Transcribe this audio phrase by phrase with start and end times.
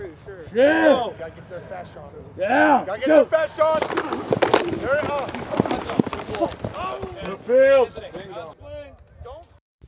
[0.00, 0.44] pretty sure.
[0.54, 1.10] Yeah.
[1.18, 2.12] Gotta get their fast shot.
[2.38, 2.84] Yeah.
[2.86, 3.80] Gotta get their fast shot.
[4.80, 5.00] There
[7.76, 7.90] it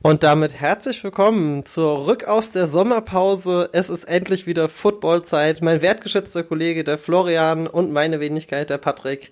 [0.01, 3.69] Und damit herzlich willkommen zurück aus der Sommerpause.
[3.71, 5.61] Es ist endlich wieder Footballzeit.
[5.61, 9.31] Mein wertgeschätzter Kollege, der Florian und meine Wenigkeit, der Patrick.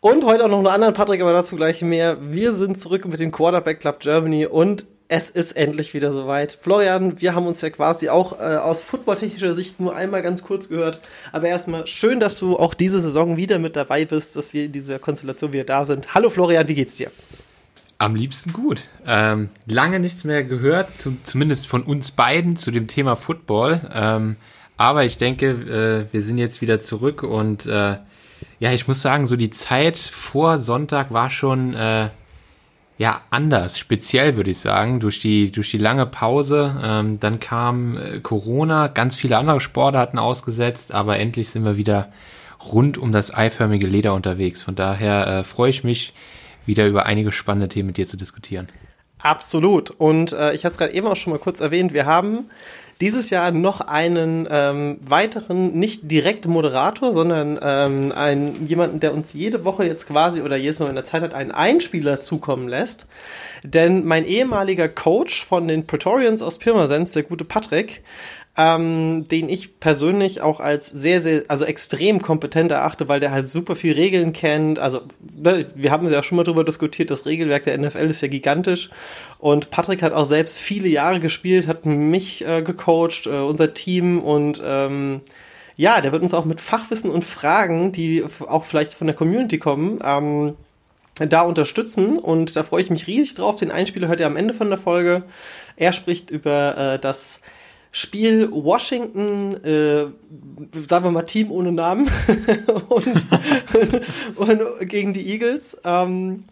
[0.00, 2.18] Und heute auch noch einen anderen Patrick, aber dazu gleich mehr.
[2.20, 6.58] Wir sind zurück mit dem Quarterback Club Germany und es ist endlich wieder soweit.
[6.60, 10.68] Florian, wir haben uns ja quasi auch äh, aus footballtechnischer Sicht nur einmal ganz kurz
[10.68, 11.00] gehört.
[11.32, 14.72] Aber erstmal schön, dass du auch diese Saison wieder mit dabei bist, dass wir in
[14.72, 16.14] dieser Konstellation wieder da sind.
[16.14, 17.10] Hallo Florian, wie geht's dir?
[17.96, 18.84] Am liebsten gut.
[19.06, 23.80] Ähm, lange nichts mehr gehört, zu, zumindest von uns beiden zu dem Thema Football.
[23.92, 24.36] Ähm,
[24.76, 27.96] aber ich denke, äh, wir sind jetzt wieder zurück und äh,
[28.60, 32.08] ja, ich muss sagen, so die Zeit vor Sonntag war schon äh,
[32.98, 36.78] ja anders, speziell würde ich sagen, durch die durch die lange Pause.
[36.82, 42.12] Ähm, dann kam äh, Corona, ganz viele andere Sportarten ausgesetzt, aber endlich sind wir wieder
[42.72, 44.62] rund um das eiförmige Leder unterwegs.
[44.62, 46.12] Von daher äh, freue ich mich
[46.66, 48.68] wieder über einige spannende Themen mit dir zu diskutieren.
[49.18, 49.90] Absolut.
[49.90, 52.50] Und äh, ich habe es gerade eben auch schon mal kurz erwähnt, wir haben
[53.00, 59.32] dieses Jahr noch einen ähm, weiteren, nicht direkt Moderator, sondern ähm, einen, jemanden, der uns
[59.32, 63.06] jede Woche jetzt quasi oder jedes Mal, wenn er Zeit hat, einen Einspieler zukommen lässt.
[63.62, 68.02] Denn mein ehemaliger Coach von den Praetorians aus Pirmasens, der gute Patrick,
[68.58, 73.48] ähm, den ich persönlich auch als sehr, sehr, also extrem kompetent erachte, weil der halt
[73.48, 74.80] super viel Regeln kennt.
[74.80, 78.26] Also, ne, wir haben ja schon mal drüber diskutiert, das Regelwerk der NFL ist ja
[78.26, 78.90] gigantisch.
[79.38, 84.18] Und Patrick hat auch selbst viele Jahre gespielt, hat mich äh, gecoacht, äh, unser Team
[84.18, 85.20] und ähm,
[85.76, 89.58] ja, der wird uns auch mit Fachwissen und Fragen, die auch vielleicht von der Community
[89.58, 90.56] kommen, ähm,
[91.14, 93.54] da unterstützen und da freue ich mich riesig drauf.
[93.54, 95.22] Den Einspieler hört ihr am Ende von der Folge.
[95.76, 97.40] Er spricht über äh, das
[97.90, 100.06] Spiel Washington, äh,
[100.88, 102.10] sagen wir mal Team ohne Namen
[102.88, 103.26] und,
[104.36, 105.80] und, gegen die Eagles.
[105.84, 106.44] Ähm,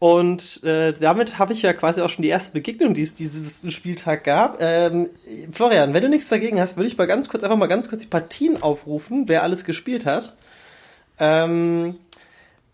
[0.00, 3.72] und äh, damit habe ich ja quasi auch schon die erste Begegnung, die es dieses
[3.72, 4.58] Spieltag gab.
[4.60, 5.08] Ähm,
[5.52, 8.02] Florian, wenn du nichts dagegen hast, würde ich mal ganz kurz einfach mal ganz kurz
[8.02, 10.34] die Partien aufrufen, wer alles gespielt hat.
[11.18, 11.96] Ähm,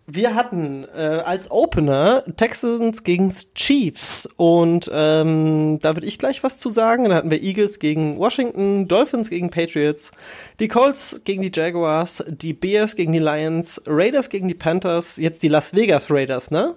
[0.07, 6.59] wir hatten äh, als Opener Texans gegen Chiefs und ähm, da würde ich gleich was
[6.59, 7.05] zu sagen.
[7.05, 10.13] Dann hatten wir Eagles gegen Washington, Dolphins gegen Patriots,
[10.59, 15.43] die Colts gegen die Jaguars, die Bears gegen die Lions, Raiders gegen die Panthers, jetzt
[15.43, 16.75] die Las Vegas Raiders, ne?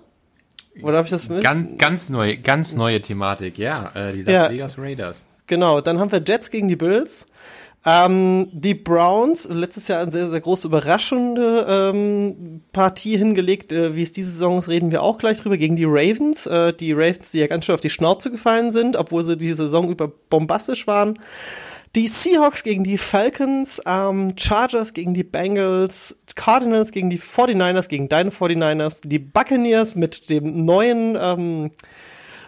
[0.82, 1.44] Oder habe ich das mit?
[1.44, 3.92] Ganz, ganz neue, ganz neue Thematik, ja.
[3.96, 4.50] Äh, die Las Ja.
[4.52, 5.26] Vegas Raiders.
[5.48, 7.28] Genau, dann haben wir Jets gegen die Bills.
[7.86, 13.74] Ähm, die Browns, letztes Jahr eine sehr, sehr große überraschende ähm, Partie hingelegt.
[13.74, 16.46] Äh, wie es diese Saison ist, reden wir auch gleich drüber, gegen die Ravens.
[16.46, 19.54] Äh, die Ravens, die ja ganz schön auf die Schnauze gefallen sind, obwohl sie die
[19.54, 21.20] Saison über bombastisch waren.
[21.96, 28.10] Die Seahawks gegen die Falcons, ähm, Chargers gegen die Bengals, Cardinals gegen die 49ers, gegen
[28.10, 31.72] deine 49ers, die Buccaneers mit dem neuen ähm,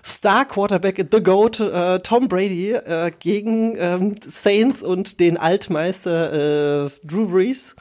[0.06, 6.90] Star Quarterback, The Goat, äh, Tom Brady äh, gegen ähm, Saints und den Altmeister äh,
[7.04, 7.76] Drew Brees.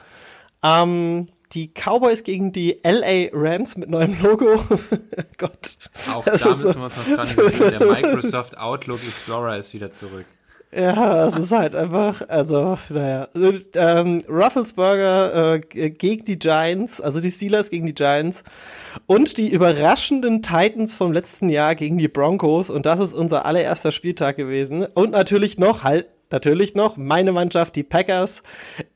[0.63, 4.55] Ähm, die Cowboys gegen die LA Rams mit neuem Logo.
[5.37, 5.77] Gott.
[6.13, 7.79] Auch Das da müssen so- wir uns noch dran gewöhnen.
[7.79, 10.25] Der Microsoft Outlook Explorer ist wieder zurück.
[10.75, 13.29] Ja, es ist halt einfach, also, naja.
[13.75, 18.43] Ähm, Rufflesburger äh, gegen die Giants, also die Steelers gegen die Giants
[19.05, 23.93] und die überraschenden Titans vom letzten Jahr gegen die Broncos und das ist unser allererster
[23.93, 24.85] Spieltag gewesen.
[24.93, 28.43] Und natürlich noch, halt, natürlich noch meine Mannschaft, die Packers,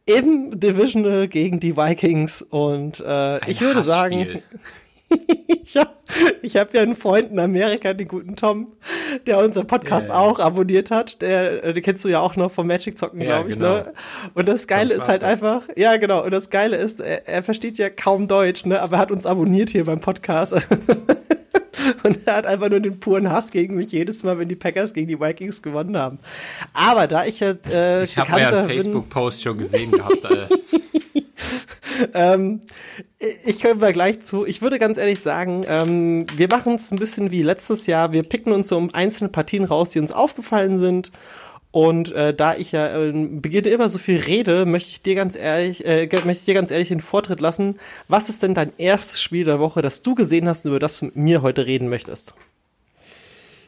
[0.06, 4.42] im Divisional gegen die Vikings und äh, ich würde sagen.
[5.64, 5.90] ich habe
[6.44, 8.74] hab ja einen Freund in Amerika, den guten Tom,
[9.28, 10.20] der unseren Podcast Ja, ja.
[10.20, 11.22] auch abonniert hat.
[11.22, 13.56] Der, äh, den kennst du ja auch noch vom Magic Zocken, Ja, glaube ich.
[13.58, 13.76] genau.
[13.78, 13.94] Ne?
[14.34, 17.44] Und das Geile Tom ist halt einfach, ja genau, und das Geile ist, er, er
[17.44, 18.82] versteht ja kaum Deutsch, ne?
[18.82, 20.54] aber er hat uns abonniert hier beim Podcast.
[22.04, 24.94] Und er hat einfach nur den puren Hass gegen mich jedes Mal, wenn die Packers
[24.94, 26.20] gegen die Vikings gewonnen haben.
[26.74, 30.26] Aber da ich jetzt äh, Ich habe euren bin- Facebook-Post schon gesehen gehabt.
[30.26, 30.48] Äh,
[32.14, 32.62] ähm,
[33.46, 34.46] ich komme mal gleich zu.
[34.46, 38.14] Ich würde ganz ehrlich sagen, ähm, wir machen es ein bisschen wie letztes Jahr.
[38.14, 41.12] Wir picken uns so um einzelne Partien raus, die uns aufgefallen sind.
[41.72, 45.36] Und äh, da ich ja äh, beginne immer so viel rede, möchte ich dir ganz
[45.36, 47.80] ehrlich, äh, möchte ich dir ganz ehrlich den Vortritt lassen.
[48.08, 51.00] Was ist denn dein erstes Spiel der Woche, das du gesehen hast und über das
[51.00, 52.34] du mit mir heute reden möchtest?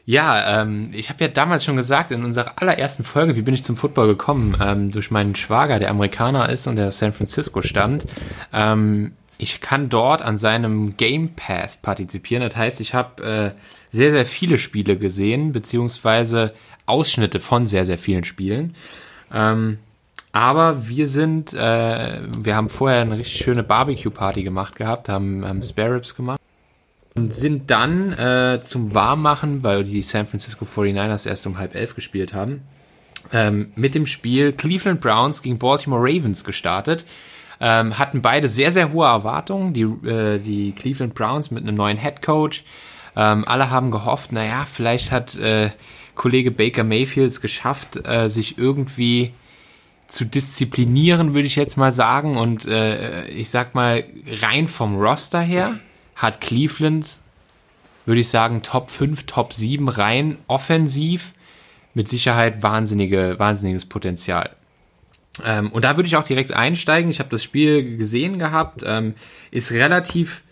[0.04, 3.62] Ja, ähm, ich habe ja damals schon gesagt, in unserer allerersten Folge, wie bin ich
[3.62, 7.62] zum Football gekommen, ähm, durch meinen Schwager, der Amerikaner ist und der aus San Francisco
[7.62, 8.06] stammt.
[8.52, 12.42] Ähm, ich kann dort an seinem Game Pass partizipieren.
[12.42, 13.60] Das heißt, ich habe äh,
[13.90, 16.52] sehr, sehr viele Spiele gesehen, beziehungsweise
[16.86, 18.74] Ausschnitte von sehr, sehr vielen Spielen.
[19.32, 19.78] Ähm,
[20.32, 25.62] aber wir sind, äh, wir haben vorher eine richtig schöne Barbecue-Party gemacht gehabt, haben, haben
[25.62, 26.40] Spare Ribs gemacht
[27.14, 31.94] und sind dann äh, zum Warmmachen, weil die San Francisco 49ers erst um halb elf
[31.94, 32.62] gespielt haben,
[33.32, 37.04] ähm, mit dem Spiel Cleveland Browns gegen Baltimore Ravens gestartet.
[37.60, 39.72] Ähm, hatten beide sehr, sehr hohe Erwartungen.
[39.72, 42.64] Die, äh, die Cleveland Browns mit einem neuen Head Coach.
[43.14, 45.70] Ähm, alle haben gehofft, naja, vielleicht hat äh,
[46.14, 49.32] Kollege Baker Mayfield es geschafft, äh, sich irgendwie
[50.08, 52.36] zu disziplinieren, würde ich jetzt mal sagen.
[52.36, 54.04] Und äh, ich sag mal,
[54.40, 55.78] rein vom Roster her
[56.22, 57.18] hat Cleveland,
[58.06, 61.32] würde ich sagen, Top 5, Top 7 rein offensiv.
[61.94, 64.48] Mit Sicherheit wahnsinnige, wahnsinniges Potenzial.
[65.44, 67.10] Ähm, und da würde ich auch direkt einsteigen.
[67.10, 68.82] Ich habe das Spiel gesehen gehabt.
[68.86, 69.14] Ähm,
[69.50, 70.42] ist relativ,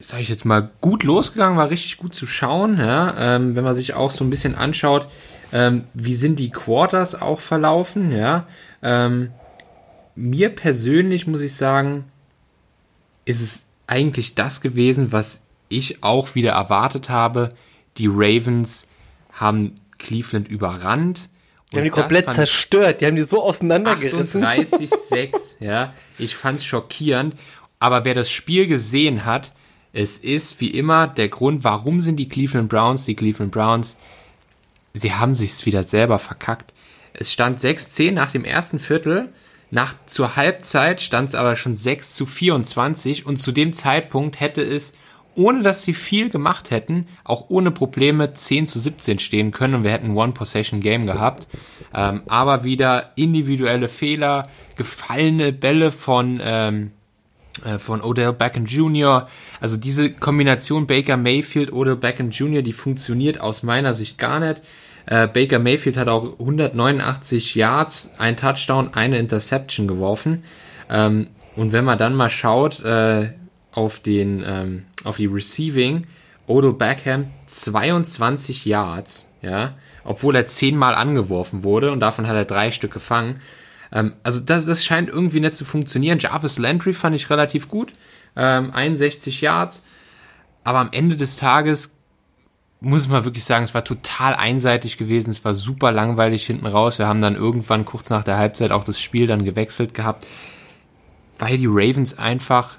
[0.00, 2.78] sage ich jetzt mal, gut losgegangen, war richtig gut zu schauen.
[2.78, 3.14] Ja?
[3.18, 5.08] Ähm, wenn man sich auch so ein bisschen anschaut,
[5.52, 8.12] ähm, wie sind die Quarters auch verlaufen.
[8.12, 8.46] Ja?
[8.82, 9.30] Ähm,
[10.14, 12.04] mir persönlich muss ich sagen,
[13.26, 17.50] ist es eigentlich das gewesen, was ich auch wieder erwartet habe.
[17.96, 18.86] Die Ravens
[19.32, 21.28] haben Cleveland überrannt.
[21.72, 24.44] Die haben die komplett zerstört, die haben die so auseinandergerissen.
[24.44, 25.92] 38-6, ja.
[26.18, 27.34] Ich fand's schockierend.
[27.78, 29.52] Aber wer das Spiel gesehen hat,
[29.92, 33.96] es ist wie immer der Grund, warum sind die Cleveland Browns die Cleveland Browns?
[34.94, 36.72] Sie haben sich's wieder selber verkackt.
[37.12, 39.32] Es stand 6-10 nach dem ersten Viertel.
[39.70, 44.62] Nach zur Halbzeit stand es aber schon 6 zu 24 und zu dem Zeitpunkt hätte
[44.62, 44.92] es,
[45.36, 49.84] ohne dass sie viel gemacht hätten, auch ohne Probleme 10 zu 17 stehen können und
[49.84, 51.46] wir hätten One-Possession-Game gehabt.
[51.94, 56.90] Ähm, aber wieder individuelle Fehler, gefallene Bälle von, ähm,
[57.64, 59.28] äh, von Odell Beckham Jr.
[59.60, 64.62] Also diese Kombination Baker Mayfield, Odell Beckham Jr., die funktioniert aus meiner Sicht gar nicht.
[65.06, 70.44] Äh, Baker Mayfield hat auch 189 Yards, ein Touchdown, eine Interception geworfen.
[70.88, 73.30] Ähm, und wenn man dann mal schaut äh,
[73.72, 76.06] auf den ähm, auf die Receiving,
[76.46, 79.74] Odell Beckham 22 Yards, ja,
[80.04, 83.40] obwohl er zehnmal angeworfen wurde und davon hat er drei Stück gefangen.
[83.92, 86.18] Ähm, also das, das scheint irgendwie nicht zu funktionieren.
[86.18, 87.92] Jarvis Landry fand ich relativ gut,
[88.34, 89.82] 61 ähm, Yards,
[90.62, 91.94] aber am Ende des Tages
[92.80, 95.30] muss man wirklich sagen, es war total einseitig gewesen.
[95.30, 96.98] Es war super langweilig hinten raus.
[96.98, 100.26] Wir haben dann irgendwann kurz nach der Halbzeit auch das Spiel dann gewechselt gehabt,
[101.38, 102.78] weil die Ravens einfach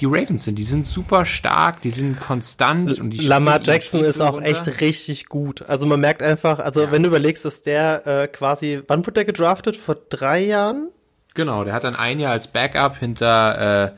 [0.00, 0.58] die Ravens sind.
[0.58, 4.48] Die sind super stark, die sind konstant und die Lamar Jackson ist auch runter.
[4.48, 5.62] echt richtig gut.
[5.68, 6.90] Also man merkt einfach, also ja.
[6.90, 9.76] wenn du überlegst, dass der äh, quasi, wann wurde der gedraftet?
[9.76, 10.88] Vor drei Jahren?
[11.34, 13.94] Genau, der hat dann ein Jahr als Backup hinter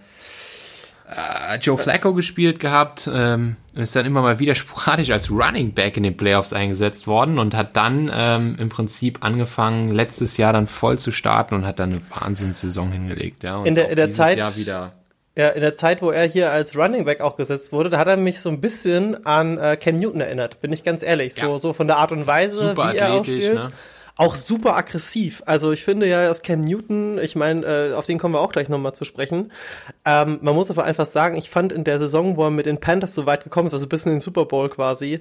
[1.09, 5.73] äh, äh, Joe Flacco gespielt gehabt, ähm, ist dann immer mal wieder sporadisch als Running
[5.73, 10.53] Back in den Playoffs eingesetzt worden und hat dann ähm, im Prinzip angefangen, letztes Jahr
[10.53, 13.45] dann voll zu starten und hat dann eine Wahnsinnssaison hingelegt.
[13.45, 14.39] Ja, und in der, in der Zeit
[15.37, 18.07] ja, in der Zeit, wo er hier als Running Back auch gesetzt wurde, da hat
[18.07, 21.35] er mich so ein bisschen an äh, Cam Newton erinnert, bin ich ganz ehrlich.
[21.35, 21.59] So, ja.
[21.59, 23.55] so von der Art und Weise, Super wie er auch spielt.
[23.55, 23.69] Ne?
[24.17, 25.43] Auch super aggressiv.
[25.47, 28.53] Also ich finde ja, dass Cam Newton, ich meine, äh, auf den kommen wir auch
[28.53, 29.51] gleich nochmal zu sprechen.
[30.05, 32.79] Ähm, man muss aber einfach sagen, ich fand in der Saison, wo er mit den
[32.79, 35.21] Panthers so weit gekommen ist, also bis in den Super Bowl quasi,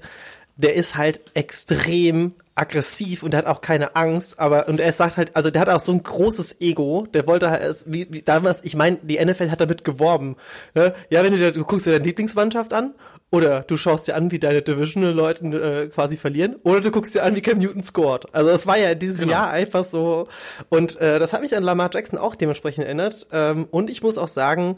[0.57, 5.35] der ist halt extrem aggressiv und hat auch keine Angst, aber und er sagt halt,
[5.35, 8.75] also der hat auch so ein großes Ego, der wollte halt, wie, wie damals, ich
[8.75, 10.35] meine, die NFL hat damit geworben.
[10.75, 10.93] Ne?
[11.09, 12.93] Ja, wenn du, dir, du guckst dir deine Lieblingsmannschaft an
[13.33, 16.55] oder du schaust dir an, wie deine Divisional-Leute äh, quasi verlieren.
[16.61, 18.31] Oder du guckst dir an, wie Cam Newton scored.
[18.31, 19.31] Also es war ja in diesem genau.
[19.31, 20.27] Jahr einfach so.
[20.69, 23.25] Und äh, das hat mich an Lamar Jackson auch dementsprechend erinnert.
[23.31, 24.75] Ähm, und ich muss auch sagen,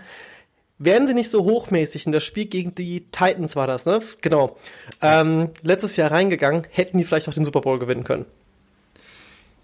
[0.77, 3.99] wären sie nicht so hochmäßig in das Spiel gegen die Titans war das, ne?
[4.21, 4.55] Genau.
[5.01, 8.25] Ähm, letztes Jahr reingegangen, hätten die vielleicht auch den Super Bowl gewinnen können.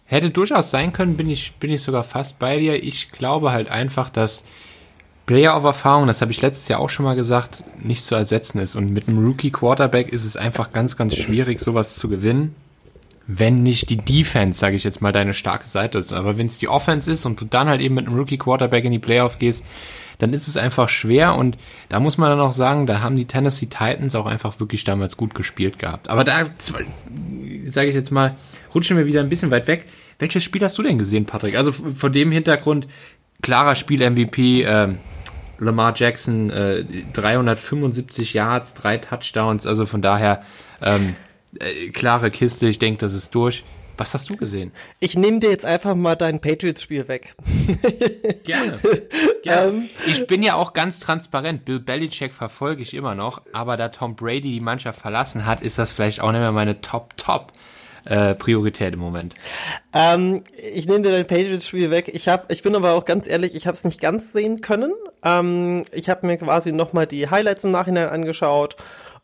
[0.03, 2.83] Hätte durchaus sein können, bin ich, bin ich sogar fast bei dir.
[2.83, 4.43] Ich glaube halt einfach, dass
[5.25, 8.75] Player-of-Erfahrung, das habe ich letztes Jahr auch schon mal gesagt, nicht zu ersetzen ist.
[8.75, 12.55] Und mit einem Rookie-Quarterback ist es einfach ganz, ganz schwierig, sowas zu gewinnen.
[13.27, 16.11] Wenn nicht die Defense, sage ich jetzt mal, deine starke Seite ist.
[16.11, 18.91] Aber wenn es die Offense ist und du dann halt eben mit einem Rookie-Quarterback in
[18.91, 19.63] die Playoff gehst,
[20.17, 21.35] dann ist es einfach schwer.
[21.35, 24.83] Und da muss man dann auch sagen, da haben die Tennessee Titans auch einfach wirklich
[24.83, 26.09] damals gut gespielt gehabt.
[26.09, 26.45] Aber da,
[27.67, 28.35] sage ich jetzt mal,
[28.73, 29.85] rutschen wir wieder ein bisschen weit weg.
[30.19, 31.55] Welches Spiel hast du denn gesehen, Patrick?
[31.55, 32.87] Also vor dem Hintergrund,
[33.41, 34.97] klarer Spiel-MVP, ähm,
[35.59, 36.83] Lamar Jackson äh,
[37.13, 40.43] 375 Yards, drei Touchdowns, also von daher
[40.81, 41.15] ähm,
[41.59, 43.63] äh, klare Kiste, ich denke, das ist durch.
[43.97, 44.71] Was hast du gesehen?
[44.99, 47.35] Ich nehme dir jetzt einfach mal dein Patriots-Spiel weg.
[48.43, 48.79] Gerne.
[49.43, 49.67] Gerne.
[49.67, 51.65] Ähm, ich bin ja auch ganz transparent.
[51.65, 55.77] Bill Belichick verfolge ich immer noch, aber da Tom Brady die Mannschaft verlassen hat, ist
[55.77, 57.51] das vielleicht auch nicht mehr meine Top-Top
[58.05, 59.35] äh, Priorität im Moment.
[59.93, 62.09] Ähm, ich nehme dir dein Patriots-Spiel weg.
[62.13, 64.93] Ich hab, ich bin aber auch ganz ehrlich, ich habe es nicht ganz sehen können.
[65.23, 68.75] Ähm, ich habe mir quasi nochmal die Highlights im Nachhinein angeschaut.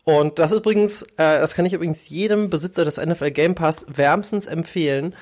[0.03, 4.45] Und das übrigens, äh, das kann ich übrigens jedem Besitzer des NFL Game Pass wärmstens
[4.45, 5.15] empfehlen.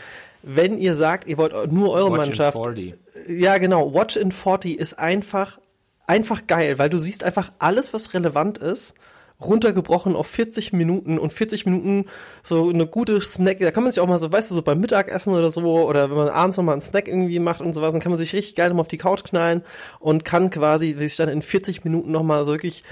[0.44, 2.58] Wenn ihr sagt, ihr wollt nur eure Watch in Mannschaft.
[2.58, 2.94] 40.
[3.28, 3.94] Ja, genau.
[3.96, 5.58] Watch in 40 ist einfach,
[6.06, 8.94] einfach geil, weil du siehst einfach alles, was relevant ist,
[9.42, 12.06] runtergebrochen auf 40 Minuten und 40 Minuten
[12.42, 14.80] so eine gute Snack, da kann man sich auch mal so, weißt du, so beim
[14.80, 18.02] Mittagessen oder so, oder wenn man abends nochmal einen Snack irgendwie macht und sowas, dann
[18.02, 19.64] kann man sich richtig geil nochmal auf die Couch knallen
[20.00, 22.84] und kann quasi sich dann in 40 Minuten nochmal so wirklich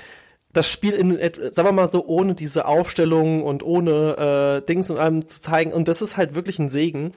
[0.54, 1.18] das Spiel in,
[1.52, 5.74] sagen wir mal so, ohne diese Aufstellung und ohne äh, Dings und allem zu zeigen.
[5.74, 7.14] Und das ist halt wirklich ein Segen.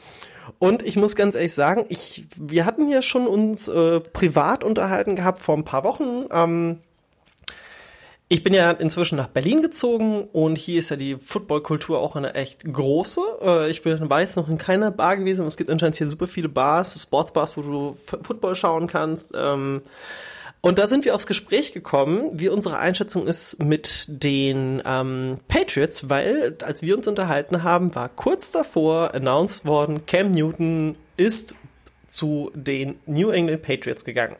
[0.58, 5.16] Und ich muss ganz ehrlich sagen, ich, wir hatten ja schon uns äh, privat unterhalten
[5.16, 6.24] gehabt vor ein paar Wochen.
[6.32, 6.78] Ähm,
[8.28, 12.34] ich bin ja inzwischen nach Berlin gezogen und hier ist ja die Footballkultur auch eine
[12.34, 13.20] echt große.
[13.40, 16.26] Äh, ich bin, war jetzt noch in keiner Bar gewesen, es gibt anscheinend hier super
[16.26, 19.32] viele Bars, Sportsbars, wo du Football schauen kannst.
[19.36, 19.82] Ähm,
[20.60, 26.10] und da sind wir aufs Gespräch gekommen, wie unsere Einschätzung ist mit den ähm, Patriots,
[26.10, 31.54] weil als wir uns unterhalten haben, war kurz davor announced worden, Cam Newton ist
[32.08, 34.34] zu den New England Patriots gegangen.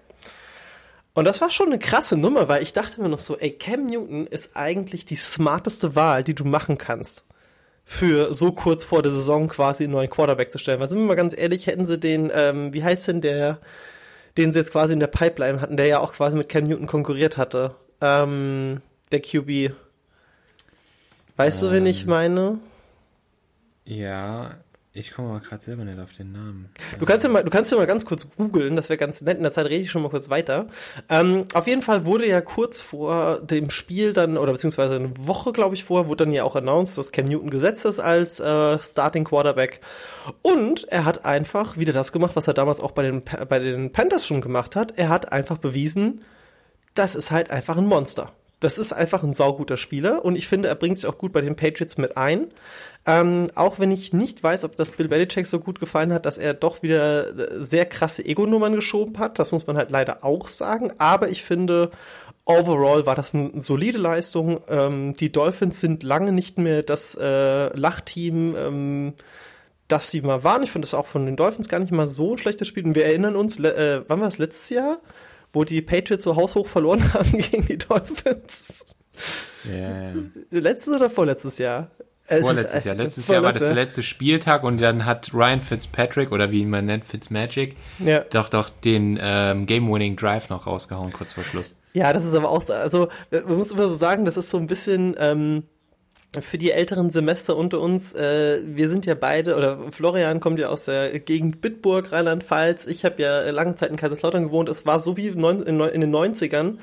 [1.16, 3.87] Und das war schon eine krasse Nummer, weil ich dachte mir noch so, ey, Cam
[3.87, 7.25] Newton ist eigentlich die smarteste Wahl, die du machen kannst.
[7.87, 10.78] Für so kurz vor der Saison quasi einen neuen Quarterback zu stellen.
[10.78, 13.61] Weil sind wir mal ganz ehrlich, hätten sie den, ähm, wie heißt denn der,
[14.37, 16.87] den sie jetzt quasi in der Pipeline hatten, der ja auch quasi mit Cam Newton
[16.87, 17.75] konkurriert hatte.
[18.02, 19.75] Ähm, der QB.
[21.38, 22.58] Weißt ähm, du, wen ich meine?
[23.87, 24.56] Ja,
[24.98, 26.70] ich komme mal gerade selber nicht auf den Namen.
[26.98, 29.36] Du kannst ja mal, du kannst ja mal ganz kurz googeln, das wäre ganz nett.
[29.36, 30.66] In der Zeit rede ich schon mal kurz weiter.
[31.08, 35.52] Ähm, auf jeden Fall wurde ja kurz vor dem Spiel dann, oder beziehungsweise eine Woche,
[35.52, 38.78] glaube ich, vorher, wurde dann ja auch announced, dass Cam Newton gesetzt ist als äh,
[38.78, 39.80] Starting Quarterback.
[40.42, 43.92] Und er hat einfach wieder das gemacht, was er damals auch bei den, bei den
[43.92, 44.94] Panthers schon gemacht hat.
[44.96, 46.22] Er hat einfach bewiesen,
[46.94, 48.32] das ist halt einfach ein Monster.
[48.60, 51.42] Das ist einfach ein sauguter Spieler und ich finde, er bringt sich auch gut bei
[51.42, 52.46] den Patriots mit ein.
[53.04, 56.38] Ähm, auch wenn ich nicht weiß, ob das Bill Belichick so gut gefallen hat, dass
[56.38, 59.38] er doch wieder äh, sehr krasse Ego-Nummern geschoben hat.
[59.38, 60.92] Das muss man halt leider auch sagen.
[60.98, 61.90] Aber ich finde,
[62.46, 64.60] overall war das eine solide Leistung.
[64.68, 69.14] Ähm, die Dolphins sind lange nicht mehr das äh, Lachteam, ähm,
[69.86, 70.62] das sie mal waren.
[70.62, 72.86] Ich finde es auch von den Dolphins gar nicht mal so ein schlechtes Spiel.
[72.86, 74.98] Und wir erinnern uns, äh, wann war es letztes Jahr?
[75.56, 78.94] Wo die Patriots so haushoch verloren haben gegen die Dolphins.
[79.64, 80.12] Ja.
[80.50, 81.90] Letztes oder vorletztes Jahr?
[82.26, 82.94] Es Vorletztes Jahr.
[82.94, 86.68] Letztes Jahr war das der letzte Spieltag und dann hat Ryan Fitzpatrick oder wie ihn
[86.68, 88.20] man nennt, Fitzmagic, ja.
[88.30, 91.75] doch doch den ähm, Game-Winning Drive noch rausgehauen kurz vor Schluss.
[91.94, 94.66] Ja, das ist aber auch, also man muss immer so sagen, das ist so ein
[94.66, 95.62] bisschen ähm,
[96.42, 100.68] für die älteren Semester unter uns, äh, wir sind ja beide, oder Florian kommt ja
[100.68, 102.86] aus der Gegend Bitburg, Rheinland-Pfalz.
[102.86, 104.68] Ich habe ja lange Zeit in Kaiserslautern gewohnt.
[104.68, 106.78] Es war so wie in, in den 90ern,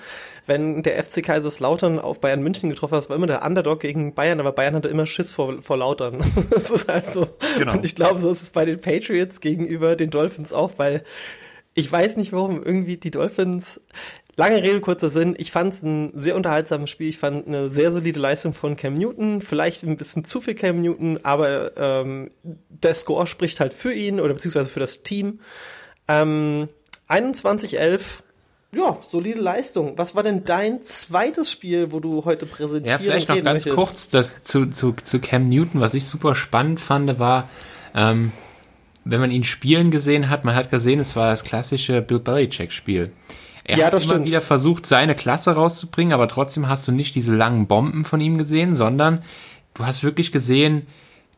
[0.45, 3.03] wenn der FC Kaiserslautern auf Bayern München getroffen hat.
[3.03, 6.23] Es war immer der Underdog gegen Bayern, aber Bayern hatte immer Schiss vor, vor Lautern.
[6.49, 7.27] das ist halt so.
[7.57, 7.73] Genau.
[7.73, 11.03] Und ich glaube, so ist es bei den Patriots gegenüber den Dolphins auch, weil
[11.75, 13.81] ich weiß nicht, warum irgendwie die Dolphins,
[14.35, 15.35] Lange Rede, kurzer Sinn.
[15.37, 17.07] Ich fand es ein sehr unterhaltsames Spiel.
[17.07, 19.41] Ich fand eine sehr solide Leistung von Cam Newton.
[19.43, 24.19] Vielleicht ein bisschen zu viel Cam Newton, aber ähm, der Score spricht halt für ihn
[24.19, 25.39] oder beziehungsweise für das Team.
[26.07, 26.67] Ähm,
[27.09, 27.99] 21-11,
[28.75, 29.97] ja, solide Leistung.
[29.97, 32.87] Was war denn dein zweites Spiel, wo du heute präsentierst?
[32.87, 33.75] Ja, vielleicht noch ganz möchtest?
[33.75, 35.79] kurz das zu, zu, zu Cam Newton.
[35.79, 37.49] Was ich super spannend fand, war,
[37.93, 38.31] ähm,
[39.05, 43.11] wenn man ihn spielen gesehen hat, man hat gesehen, es war das klassische Bill Belichick-Spiel.
[43.65, 44.25] Er ja, hat immer stimmt.
[44.25, 48.37] wieder versucht, seine Klasse rauszubringen, aber trotzdem hast du nicht diese langen Bomben von ihm
[48.37, 49.23] gesehen, sondern
[49.73, 50.85] du hast wirklich gesehen,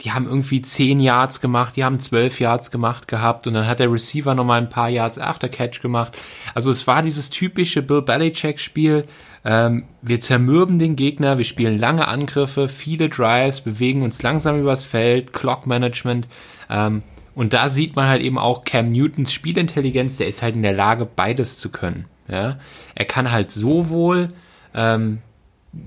[0.01, 3.79] die haben irgendwie 10 Yards gemacht, die haben 12 Yards gemacht gehabt und dann hat
[3.79, 6.17] der Receiver nochmal ein paar Yards After Catch gemacht.
[6.53, 9.05] Also es war dieses typische Bill Belichick-Spiel.
[9.45, 14.83] Ähm, wir zermürben den Gegner, wir spielen lange Angriffe, viele Drives, bewegen uns langsam übers
[14.83, 16.27] Feld, Clock Management.
[16.69, 17.03] Ähm,
[17.35, 20.73] und da sieht man halt eben auch Cam Newtons Spielintelligenz, der ist halt in der
[20.73, 22.05] Lage, beides zu können.
[22.27, 22.57] Ja?
[22.95, 24.29] Er kann halt sowohl
[24.73, 25.19] ähm,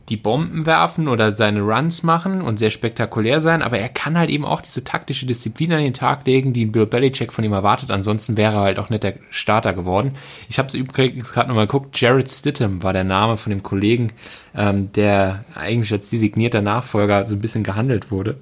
[0.08, 4.30] die Bomben werfen oder seine Runs machen und sehr spektakulär sein, aber er kann halt
[4.30, 7.90] eben auch diese taktische Disziplin an den Tag legen, die Bill Belichick von ihm erwartet.
[7.90, 10.14] Ansonsten wäre er halt auch nicht der Starter geworden.
[10.48, 11.98] Ich habe es übrigens gerade nochmal geguckt.
[11.98, 14.12] Jared Stittem war der Name von dem Kollegen,
[14.54, 18.36] ähm, der eigentlich als designierter Nachfolger so ein bisschen gehandelt wurde.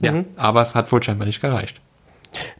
[0.00, 0.26] Ja, mhm.
[0.36, 1.80] aber es hat wohl scheinbar nicht gereicht.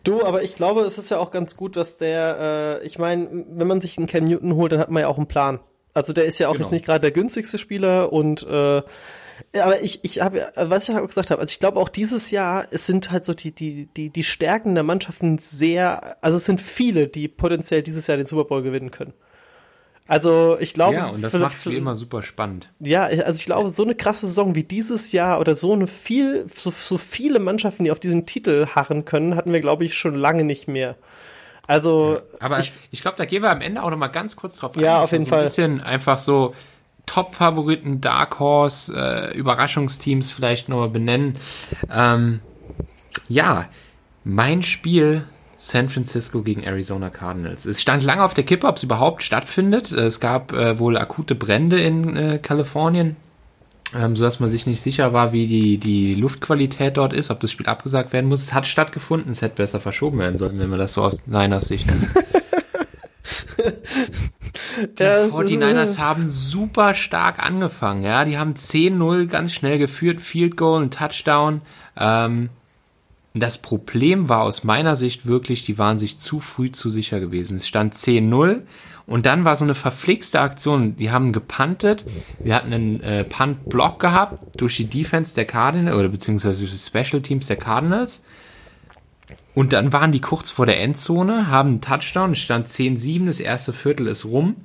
[0.04, 3.44] Du, aber ich glaube, es ist ja auch ganz gut, dass der, äh, ich meine,
[3.48, 5.60] wenn man sich einen Ken Newton holt, dann hat man ja auch einen Plan.
[5.94, 6.66] Also der ist ja auch genau.
[6.66, 8.82] jetzt nicht gerade der günstigste Spieler und äh,
[9.60, 12.66] aber ich, ich habe, was ich auch gesagt habe, also ich glaube auch dieses Jahr,
[12.70, 16.60] es sind halt so die, die, die, die Stärken der Mannschaften sehr, also es sind
[16.60, 19.12] viele, die potenziell dieses Jahr den Super Bowl gewinnen können.
[20.08, 20.96] Also ich glaube.
[20.96, 22.70] Ja, und das macht es wie immer super spannend.
[22.78, 26.46] Ja, also ich glaube, so eine krasse Saison wie dieses Jahr oder so eine viel,
[26.54, 30.14] so, so viele Mannschaften, die auf diesen Titel harren können, hatten wir, glaube ich, schon
[30.14, 30.96] lange nicht mehr.
[31.66, 32.14] Also.
[32.14, 34.56] Ja, aber ich, ich glaube, da gehen wir am Ende auch noch mal ganz kurz
[34.56, 34.80] drauf ein.
[34.80, 35.40] Ja, auf jeden so Fall.
[35.40, 36.54] Ein bisschen einfach so
[37.06, 41.36] Top-Favoriten, Dark Horse, äh, Überraschungsteams vielleicht noch mal benennen.
[41.90, 42.40] Ähm,
[43.28, 43.68] ja,
[44.22, 45.24] mein Spiel
[45.66, 47.66] San Francisco gegen Arizona Cardinals.
[47.66, 49.90] Es stand lange auf der Kippe, ob es überhaupt stattfindet.
[49.90, 53.16] Es gab äh, wohl akute Brände in äh, Kalifornien,
[53.92, 57.50] ähm, sodass man sich nicht sicher war, wie die, die Luftqualität dort ist, ob das
[57.50, 58.42] Spiel abgesagt werden muss.
[58.42, 61.66] Es hat stattgefunden, es hätte besser verschoben werden sollen, wenn man das so aus Niners
[61.66, 61.90] Sicht
[64.98, 68.24] Die ja, 49ers haben super stark angefangen, ja.
[68.24, 71.62] Die haben 10-0 ganz schnell geführt, Field Goal, ein Touchdown.
[71.96, 72.50] Ähm,
[73.40, 77.56] das Problem war aus meiner Sicht wirklich, die waren sich zu früh zu sicher gewesen.
[77.56, 78.62] Es stand 10-0
[79.06, 80.96] und dann war so eine verflixte Aktion.
[80.96, 82.04] Die haben gepuntet.
[82.38, 86.78] Wir hatten einen äh, Punt-Block gehabt durch die Defense der Cardinals oder beziehungsweise durch die
[86.78, 88.22] Special Teams der Cardinals.
[89.54, 93.40] Und dann waren die kurz vor der Endzone, haben einen Touchdown, es stand 10-7, das
[93.40, 94.56] erste Viertel ist rum.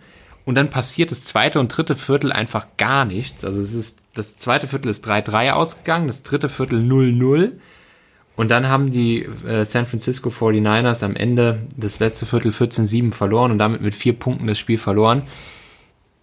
[0.43, 3.45] Und dann passiert das zweite und dritte Viertel einfach gar nichts.
[3.45, 7.53] Also es ist, das zweite Viertel ist 3-3 ausgegangen, das dritte Viertel 0-0.
[8.35, 13.51] Und dann haben die äh, San Francisco 49ers am Ende das letzte Viertel 14-7 verloren
[13.51, 15.23] und damit mit vier Punkten das Spiel verloren.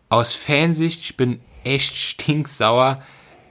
[0.08, 3.02] Aus Fansicht, ich bin echt stinksauer.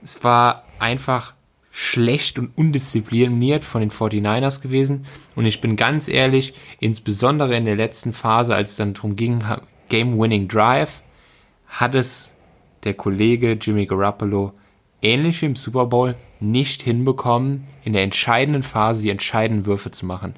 [0.03, 1.33] Es war einfach
[1.71, 5.05] schlecht und undiszipliniert von den 49ers gewesen.
[5.35, 9.43] Und ich bin ganz ehrlich, insbesondere in der letzten Phase, als es dann darum ging,
[9.89, 11.01] Game-Winning Drive,
[11.67, 12.33] hat es
[12.83, 14.53] der Kollege Jimmy Garoppolo
[15.01, 20.06] ähnlich wie im Super Bowl nicht hinbekommen, in der entscheidenden Phase die entscheidenden Würfe zu
[20.06, 20.36] machen.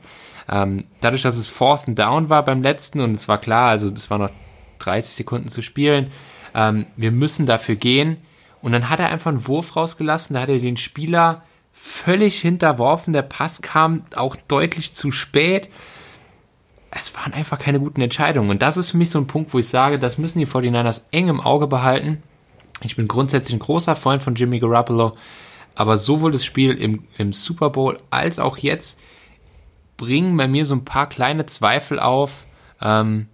[0.50, 3.90] Ähm, dadurch, dass es Fourth and Down war beim letzten und es war klar, also
[3.90, 4.32] das war noch
[4.80, 6.12] 30 Sekunden zu spielen,
[6.56, 8.18] ähm, wir müssen dafür gehen.
[8.62, 13.14] Und dann hat er einfach einen Wurf rausgelassen, da hat er den Spieler völlig hinterworfen,
[13.14, 15.70] der Pass kam auch deutlich zu spät.
[16.92, 18.50] Es waren einfach keine guten Entscheidungen.
[18.50, 21.04] Und das ist für mich so ein Punkt, wo ich sage, das müssen die 49ers
[21.12, 22.22] eng im Auge behalten
[22.82, 25.14] ich bin grundsätzlich ein großer Freund von Jimmy Garoppolo,
[25.76, 29.00] aber sowohl das Spiel im, im Super Bowl als auch jetzt
[29.98, 32.46] bringen bei mir so ein paar kleine Zweifel auf.
[32.82, 33.28] Ähm,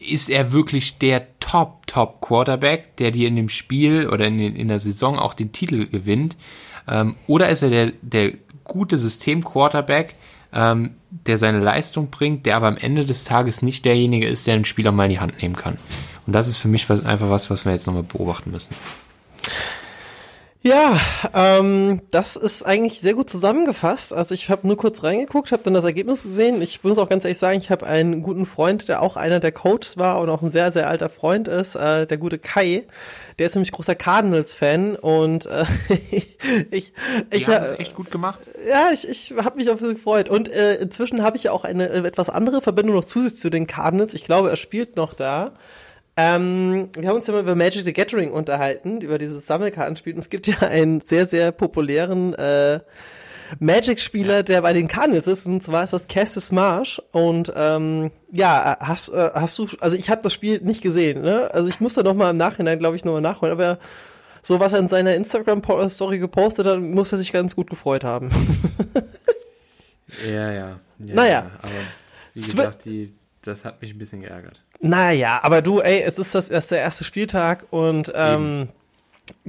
[0.00, 4.68] ist er wirklich der Top, Top Quarterback, der dir in dem Spiel oder in, in
[4.68, 6.36] der Saison auch den Titel gewinnt?
[6.86, 8.32] Ähm, oder ist er der, der
[8.64, 10.14] gute System-Quarterback,
[10.52, 14.56] ähm, der seine Leistung bringt, der aber am Ende des Tages nicht derjenige ist, der
[14.56, 15.78] den Spieler mal in die Hand nehmen kann?
[16.28, 18.74] Und das ist für mich was, einfach was, was wir jetzt nochmal beobachten müssen.
[20.62, 21.00] Ja,
[21.32, 24.12] ähm, das ist eigentlich sehr gut zusammengefasst.
[24.12, 26.60] Also ich habe nur kurz reingeguckt, habe dann das Ergebnis gesehen.
[26.60, 29.52] Ich muss auch ganz ehrlich sagen, ich habe einen guten Freund, der auch einer der
[29.52, 32.84] Coaches war und auch ein sehr, sehr alter Freund ist, äh, der gute Kai.
[33.38, 35.64] Der ist nämlich großer Cardinals-Fan und äh,
[36.70, 36.92] ich,
[37.30, 38.40] ich habe es echt gut gemacht.
[38.68, 40.28] Ja, ich, ich habe mich auf ihn gefreut.
[40.28, 43.48] Und äh, inzwischen habe ich ja auch eine äh, etwas andere Verbindung noch zusätzlich zu
[43.48, 44.12] den Cardinals.
[44.12, 45.52] Ich glaube, er spielt noch da.
[46.20, 50.14] Ähm, wir haben uns ja mal über Magic the Gathering unterhalten, über dieses Sammelkartenspiel.
[50.14, 52.80] Und es gibt ja einen sehr, sehr populären äh,
[53.60, 57.00] Magic-Spieler, der bei den Cardinals ist, und zwar ist das Cassis Marsh.
[57.12, 61.54] Und ähm, ja, hast, äh, hast du, also ich habe das Spiel nicht gesehen, ne?
[61.54, 63.78] Also ich muss da nochmal im Nachhinein, glaube ich, nochmal nachholen, aber
[64.42, 68.28] so was er in seiner Instagram-Story gepostet hat, muss er sich ganz gut gefreut haben.
[70.26, 71.14] ja, ja, ja.
[71.14, 71.50] Naja.
[71.62, 71.70] Aber
[72.34, 74.64] wie gesagt, die, das hat mich ein bisschen geärgert.
[74.80, 78.68] Naja, aber du, ey, es ist das erst der erste Spieltag und ähm,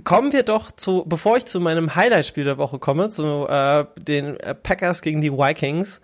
[0.03, 4.37] kommen wir doch zu, bevor ich zu meinem Highlight-Spiel der Woche komme, zu äh, den
[4.63, 6.01] Packers gegen die Vikings,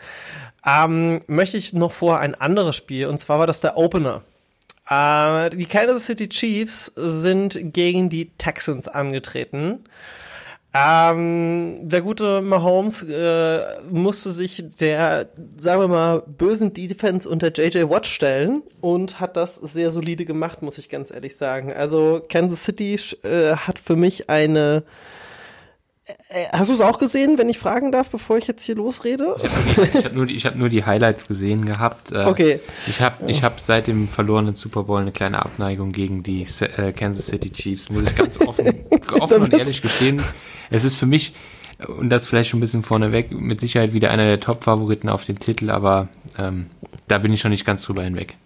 [0.65, 4.21] ähm, möchte ich noch vor ein anderes Spiel und zwar war das der Opener.
[4.89, 9.85] Äh, die Kansas City Chiefs sind gegen die Texans angetreten.
[10.77, 17.89] Ähm, der gute Mahomes äh, musste sich der, sagen wir mal, bösen Defense unter JJ
[17.89, 21.71] Watt stellen und hat das sehr solide gemacht, muss ich ganz ehrlich sagen.
[21.71, 24.83] Also Kansas City äh, hat für mich eine
[26.05, 26.11] äh,
[26.51, 29.37] Hast du es auch gesehen, wenn ich fragen darf, bevor ich jetzt hier losrede?
[29.41, 32.11] Ich habe hab nur, die, hab nur die Highlights gesehen gehabt.
[32.11, 32.59] Äh, okay.
[32.87, 36.91] Ich habe ich hab seit dem verlorenen Super Bowl eine kleine Abneigung gegen die äh,
[36.91, 38.85] Kansas City Chiefs, muss ich ganz offen,
[39.19, 40.21] offen und ehrlich gestehen.
[40.69, 41.33] Es ist für mich,
[41.87, 45.39] und das vielleicht schon ein bisschen vorneweg, mit Sicherheit wieder einer der Top-Favoriten auf den
[45.39, 46.67] Titel, aber ähm,
[47.07, 48.37] da bin ich schon nicht ganz drüber hinweg.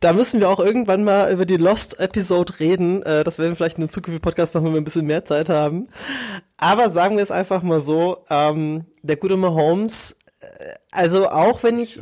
[0.00, 3.02] Da müssen wir auch irgendwann mal über die Lost-Episode reden.
[3.02, 5.24] Äh, das werden wir vielleicht in einem zukünftigen Podcast machen, wenn wir ein bisschen mehr
[5.24, 5.88] Zeit haben.
[6.56, 10.46] Aber sagen wir es einfach mal so, ähm, der gute Mahomes, äh,
[10.92, 12.00] also auch wenn ich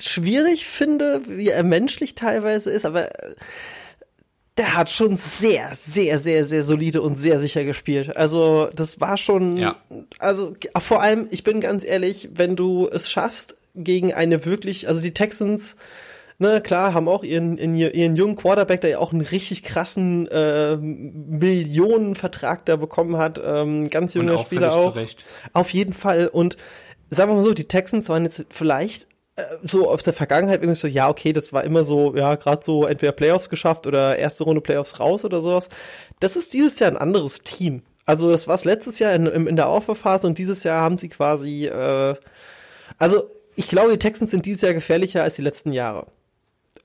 [0.00, 3.34] schwierig finde, wie er menschlich teilweise ist, aber äh,
[4.58, 8.16] der hat schon sehr, sehr, sehr, sehr solide und sehr sicher gespielt.
[8.16, 9.76] Also das war schon, Ja.
[10.18, 15.00] also vor allem, ich bin ganz ehrlich, wenn du es schaffst, gegen eine wirklich, also
[15.00, 15.76] die Texans,
[16.38, 20.28] ne, klar, haben auch ihren, ihren, ihren jungen Quarterback, der ja auch einen richtig krassen
[20.28, 24.92] äh, Millionenvertrag da bekommen hat, ähm, ganz junger auch Spieler auch.
[24.92, 25.24] zu Recht.
[25.52, 26.28] Auf jeden Fall.
[26.28, 26.56] Und
[27.10, 29.06] sagen wir mal so, die Texans waren jetzt vielleicht
[29.62, 32.86] so aus der Vergangenheit irgendwie so, ja, okay, das war immer so, ja, gerade so
[32.86, 35.70] entweder Playoffs geschafft oder erste Runde Playoffs raus oder sowas.
[36.20, 37.82] Das ist dieses Jahr ein anderes Team.
[38.04, 41.66] Also das war letztes Jahr in, in der Aufbauphase und dieses Jahr haben sie quasi,
[41.66, 42.14] äh,
[42.98, 46.06] also ich glaube, die Texans sind dieses Jahr gefährlicher als die letzten Jahre.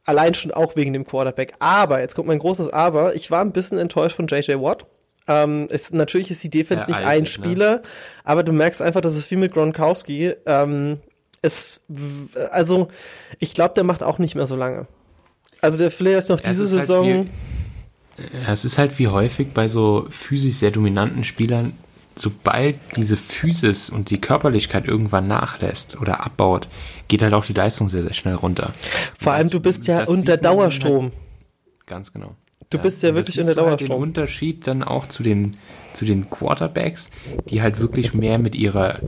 [0.06, 1.54] Allein schon auch wegen dem Quarterback.
[1.60, 4.86] Aber, jetzt kommt mein großes Aber, ich war ein bisschen enttäuscht von JJ Watt.
[5.28, 7.26] Ähm, es, natürlich ist die Defense Der nicht ein ne?
[7.26, 7.82] Spieler,
[8.24, 10.34] aber du merkst einfach, dass es wie mit Gronkowski.
[10.46, 11.02] Ähm,
[11.42, 11.82] es,
[12.52, 12.90] also,
[13.40, 14.88] ich glaube, der macht auch nicht mehr so lange.
[15.62, 17.06] Also der vielleicht noch diese halt Saison.
[17.06, 17.30] wie-
[18.46, 21.74] Ja, es ist halt wie häufig bei so physisch sehr dominanten Spielern,
[22.16, 26.68] sobald diese Physis und die Körperlichkeit irgendwann nachlässt oder abbaut,
[27.08, 28.72] geht halt auch die Leistung sehr, sehr schnell runter.
[29.20, 31.06] vor allem, Das- du bist ja das unter Dauerstrom.
[31.06, 32.36] Halt, ganz genau.
[32.72, 33.98] Du bist ja wirklich das unter siehst du halt Dauerstrom.
[34.02, 35.56] Den Unterschied dann auch zu den,
[35.94, 37.12] zu den Quarterbacks,
[37.50, 39.00] die halt wirklich mehr mit ihrer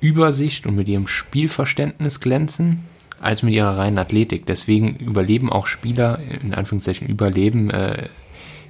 [0.00, 2.84] Übersicht und mit ihrem Spielverständnis glänzen,
[3.20, 4.46] als mit ihrer reinen Athletik.
[4.46, 8.08] Deswegen überleben auch Spieler, in Anführungszeichen überleben, äh,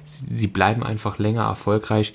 [0.03, 2.13] sie bleiben einfach länger erfolgreich,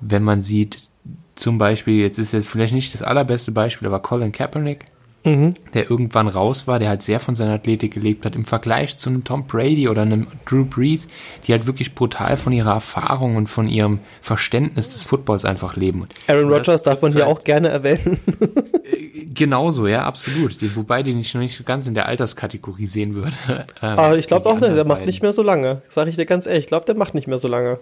[0.00, 0.90] wenn man sieht,
[1.34, 4.84] zum Beispiel, jetzt ist jetzt vielleicht nicht das allerbeste Beispiel, aber Colin Kaepernick,
[5.22, 5.52] Mhm.
[5.74, 9.10] der irgendwann raus war, der halt sehr von seiner Athletik gelebt hat, im Vergleich zu
[9.10, 11.08] einem Tom Brady oder einem Drew Brees,
[11.44, 16.08] die halt wirklich brutal von ihrer Erfahrung und von ihrem Verständnis des Footballs einfach leben.
[16.26, 18.18] Aaron Rodgers darf man hier auch gerne erwähnen.
[18.40, 18.50] halt
[19.34, 20.60] Genauso, ja, absolut.
[20.60, 23.30] Die, wobei die nicht noch nicht ganz in der Alterskategorie sehen würde.
[23.82, 25.80] Ähm, Aber ich glaube auch nicht, der macht nicht mehr so lange.
[25.88, 27.78] Sag ich dir ganz ehrlich, ich glaube, der macht nicht mehr so lange.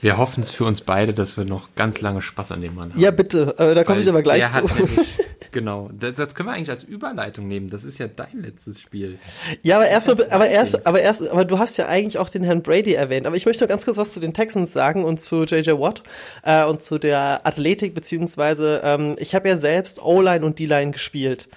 [0.00, 2.92] Wir hoffen es für uns beide, dass wir noch ganz lange Spaß an dem Mann
[2.92, 3.00] haben.
[3.00, 4.68] Ja, bitte, äh, da komme ich aber gleich der zu.
[4.68, 4.98] Hat nämlich,
[5.54, 7.70] genau, das, das können wir eigentlich als Überleitung nehmen.
[7.70, 9.18] Das ist ja dein letztes Spiel.
[9.62, 12.62] Ja, aber erstmal, aber erst, aber erst, aber du hast ja eigentlich auch den Herrn
[12.62, 13.26] Brady erwähnt.
[13.26, 16.02] Aber ich möchte noch ganz kurz was zu den Texans sagen und zu JJ Watt
[16.42, 21.48] äh, und zu der Athletik beziehungsweise ähm, ich habe ja selbst O-Line und D-Line gespielt.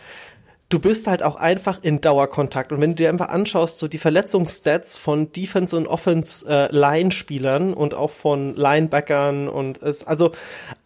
[0.70, 3.98] Du bist halt auch einfach in Dauerkontakt und wenn du dir einfach anschaust, so die
[3.98, 10.34] Verletzungsstats von Defense und Offense äh, und auch von Linebackern und es, also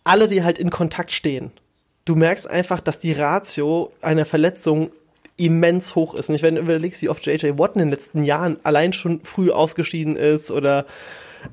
[0.04, 1.52] alle, die halt in Kontakt stehen,
[2.06, 4.92] du merkst einfach, dass die Ratio einer Verletzung
[5.38, 6.30] immens hoch ist.
[6.30, 9.24] Und ich, wenn du überlegst, wie oft JJ Watt in den letzten Jahren allein schon
[9.24, 10.86] früh ausgeschieden ist oder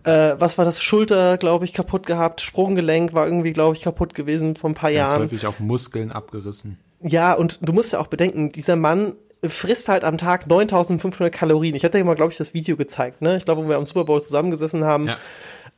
[0.05, 0.83] äh, was war das?
[0.83, 4.93] Schulter, glaube ich, kaputt gehabt, Sprunggelenk war irgendwie, glaube ich, kaputt gewesen vor ein paar
[4.93, 5.23] Ganz Jahren.
[5.23, 6.79] häufig auch Muskeln abgerissen.
[7.01, 9.15] Ja, und du musst ja auch bedenken, dieser Mann
[9.47, 11.75] frisst halt am Tag 9500 Kalorien.
[11.75, 13.37] Ich hatte dir mal, glaube ich, das Video gezeigt, ne?
[13.37, 15.07] Ich glaube, wo wir am Super Bowl zusammengesessen haben.
[15.07, 15.17] Ja.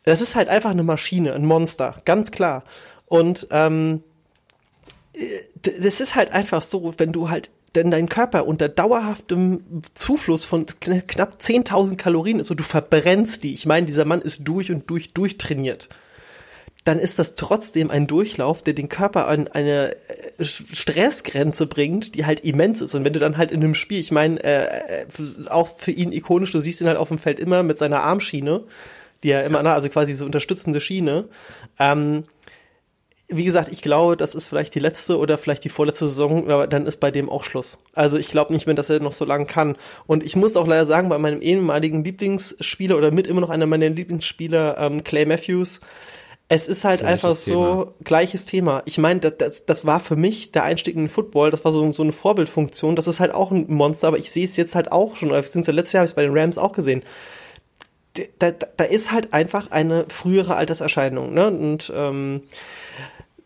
[0.05, 2.65] Das ist halt einfach eine Maschine, ein Monster, ganz klar.
[3.05, 4.03] Und ähm,
[5.63, 9.63] das ist halt einfach so, wenn du halt denn dein Körper unter dauerhaftem
[9.95, 13.53] Zufluss von kn- knapp 10.000 Kalorien ist und du verbrennst die.
[13.53, 15.89] Ich meine, dieser Mann ist durch und durch durchtrainiert.
[16.85, 22.25] Dann ist das trotzdem ein Durchlauf, der den Körper an eine äh, Stressgrenze bringt, die
[22.25, 22.95] halt immens ist.
[22.95, 25.07] Und wenn du dann halt in einem Spiel, ich meine, äh, äh,
[25.49, 28.65] auch für ihn ikonisch, du siehst ihn halt auf dem Feld immer mit seiner Armschiene,
[29.23, 31.27] die er immer, also quasi so unterstützende Schiene.
[31.79, 32.25] Ähm,
[33.31, 36.67] wie gesagt, ich glaube, das ist vielleicht die letzte oder vielleicht die vorletzte Saison, aber
[36.67, 37.79] dann ist bei dem auch Schluss.
[37.95, 39.77] Also ich glaube nicht mehr, dass er noch so lange kann.
[40.07, 43.67] Und ich muss auch leider sagen, bei meinem ehemaligen Lieblingsspieler oder mit immer noch einer
[43.67, 45.81] meiner Lieblingsspieler, ähm, Clay Matthews,
[46.53, 48.83] es ist halt Gleiches einfach so gleiches Thema.
[48.85, 51.71] Ich meine, das, das, das war für mich der Einstieg in den Football, das war
[51.71, 52.97] so, so eine Vorbildfunktion.
[52.97, 55.41] Das ist halt auch ein Monster, aber ich sehe es jetzt halt auch schon, oder
[55.43, 57.05] beziehungsweise letztes Jahr habe ich es bei den Rams auch gesehen.
[58.41, 61.33] Da, da, da ist halt einfach eine frühere Alterserscheinung.
[61.33, 61.47] Ne?
[61.47, 62.43] Und ähm,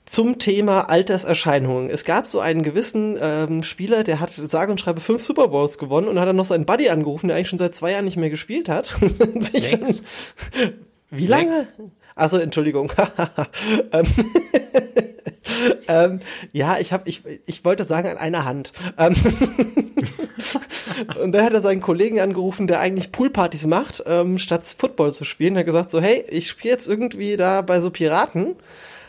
[0.07, 1.89] zum Thema Alterserscheinungen.
[1.91, 5.79] Es gab so einen gewissen ähm, Spieler, der hat sage und schreibe fünf Super Bowls
[5.79, 8.17] gewonnen und hat dann noch seinen Buddy angerufen, der eigentlich schon seit zwei Jahren nicht
[8.17, 8.95] mehr gespielt hat.
[9.19, 10.03] Dann- Sechs?
[11.11, 11.29] Wie Sechs?
[11.29, 11.69] lange?
[12.15, 12.93] Also Entschuldigung.
[13.93, 14.07] ähm,
[15.89, 16.21] ähm,
[16.53, 18.73] ja, ich habe, ich, ich wollte sagen an einer Hand.
[18.99, 19.15] Ähm,
[21.21, 25.25] und dann hat er seinen Kollegen angerufen, der eigentlich Poolpartys macht, ähm, statt Football zu
[25.25, 25.57] spielen.
[25.57, 28.57] Er hat gesagt so, hey, ich spiele jetzt irgendwie da bei so Piraten.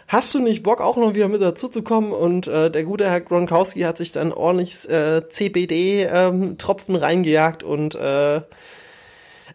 [0.08, 2.12] Hast du nicht Bock, auch noch wieder mit dazu zu kommen?
[2.12, 7.96] Und äh, der gute Herr Gronkowski hat sich dann ordentlich äh, CBD-Tropfen ähm, reingejagt und
[7.96, 8.42] äh,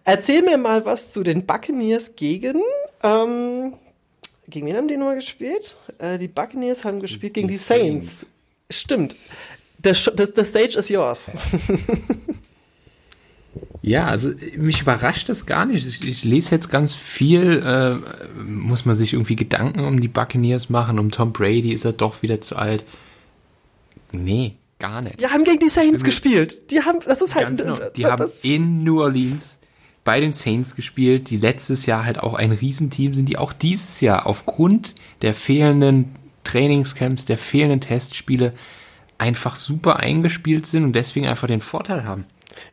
[0.04, 2.62] erzähl mir mal was zu den Buccaneers gegen
[3.02, 3.74] ähm,
[4.50, 5.76] gegen wen haben die nochmal gespielt?
[5.98, 7.56] Äh, die Buccaneers haben gespielt gegen die.
[7.56, 8.26] Saints.
[8.68, 9.16] Stimmt.
[9.82, 11.30] The, the, the stage is yours.
[13.82, 15.86] Ja, also mich überrascht das gar nicht.
[15.86, 20.68] Ich, ich lese jetzt ganz viel, äh, muss man sich irgendwie Gedanken um die Buccaneers
[20.68, 22.84] machen, um Tom Brady, ist er doch wieder zu alt?
[24.12, 25.18] Nee, gar nicht.
[25.20, 26.70] Die haben gegen die Saints gespielt.
[26.70, 29.58] Die haben, das ist halt, genau, die haben in New Orleans
[30.04, 34.00] bei den Saints gespielt, die letztes Jahr halt auch ein Riesenteam sind, die auch dieses
[34.00, 36.12] Jahr aufgrund der fehlenden
[36.44, 38.52] Trainingscamps, der fehlenden Testspiele
[39.18, 42.24] einfach super eingespielt sind und deswegen einfach den Vorteil haben.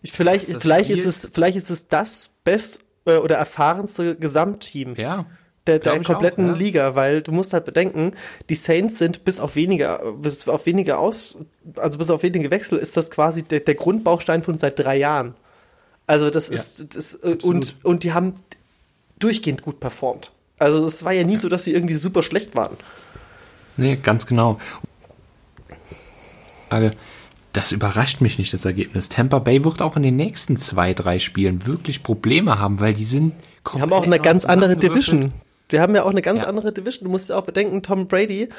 [0.02, 4.96] Ich, vielleicht, ist vielleicht ist es, vielleicht ist es das best äh, oder erfahrenste Gesamtteam.
[4.96, 5.26] Ja.
[5.66, 6.60] Der, der kompletten auch, ja.
[6.60, 8.14] Liga, weil du musst halt bedenken,
[8.48, 11.40] die Saints sind bis auf wenige, bis auf wenige aus,
[11.76, 15.36] also bis auf wenige Wechsel ist das quasi der, der Grundbaustein von seit drei Jahren.
[16.06, 18.36] Also das ja, ist, das, äh, und, und die haben
[19.20, 20.32] durchgehend gut performt.
[20.58, 21.40] Also es war ja nie ja.
[21.40, 22.78] so, dass sie irgendwie super schlecht waren.
[23.76, 24.60] Nee, ganz genau.
[26.70, 26.94] Frage,
[27.58, 29.10] das überrascht mich nicht, das Ergebnis.
[29.10, 33.04] Tampa Bay wird auch in den nächsten zwei, drei Spielen wirklich Probleme haben, weil die
[33.04, 33.34] sind
[33.74, 35.34] Die haben auch eine ganz andere Division.
[35.72, 36.48] Die haben ja auch eine ganz ja.
[36.48, 37.06] andere Division.
[37.06, 38.50] Du musst ja auch bedenken, Tom Brady,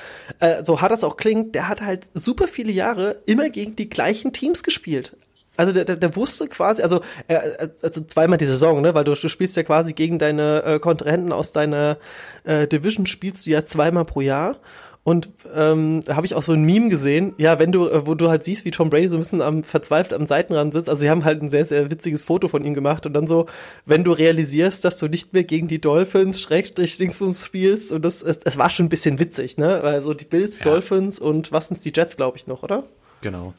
[0.40, 3.88] äh, so hart das auch klingt, der hat halt super viele Jahre immer gegen die
[3.88, 5.16] gleichen Teams gespielt.
[5.56, 7.38] Also der, der, der wusste quasi, also, äh,
[7.82, 8.94] also zweimal die Saison, ne?
[8.94, 11.98] Weil du, du spielst ja quasi gegen deine äh, Kontrahenten aus deiner
[12.44, 14.56] äh, Division, spielst du ja zweimal pro Jahr.
[15.04, 18.14] Und ähm, da habe ich auch so ein Meme gesehen, ja, wenn du, äh, wo
[18.14, 20.90] du halt siehst, wie Tom Brady so ein bisschen am verzweifelt am Seitenrand sitzt.
[20.90, 23.46] Also sie haben halt ein sehr, sehr witziges Foto von ihm gemacht und dann so,
[23.87, 28.22] wenn du realisierst, dass du nicht mehr gegen die Dolphins Schrägstrich Dingsbums spielst und das,
[28.22, 29.80] es, es war schon ein bisschen witzig, ne?
[29.80, 30.64] Also die Bills, ja.
[30.66, 32.84] Dolphins und was sind's die Jets, glaube ich noch, oder?
[33.20, 33.54] Genau,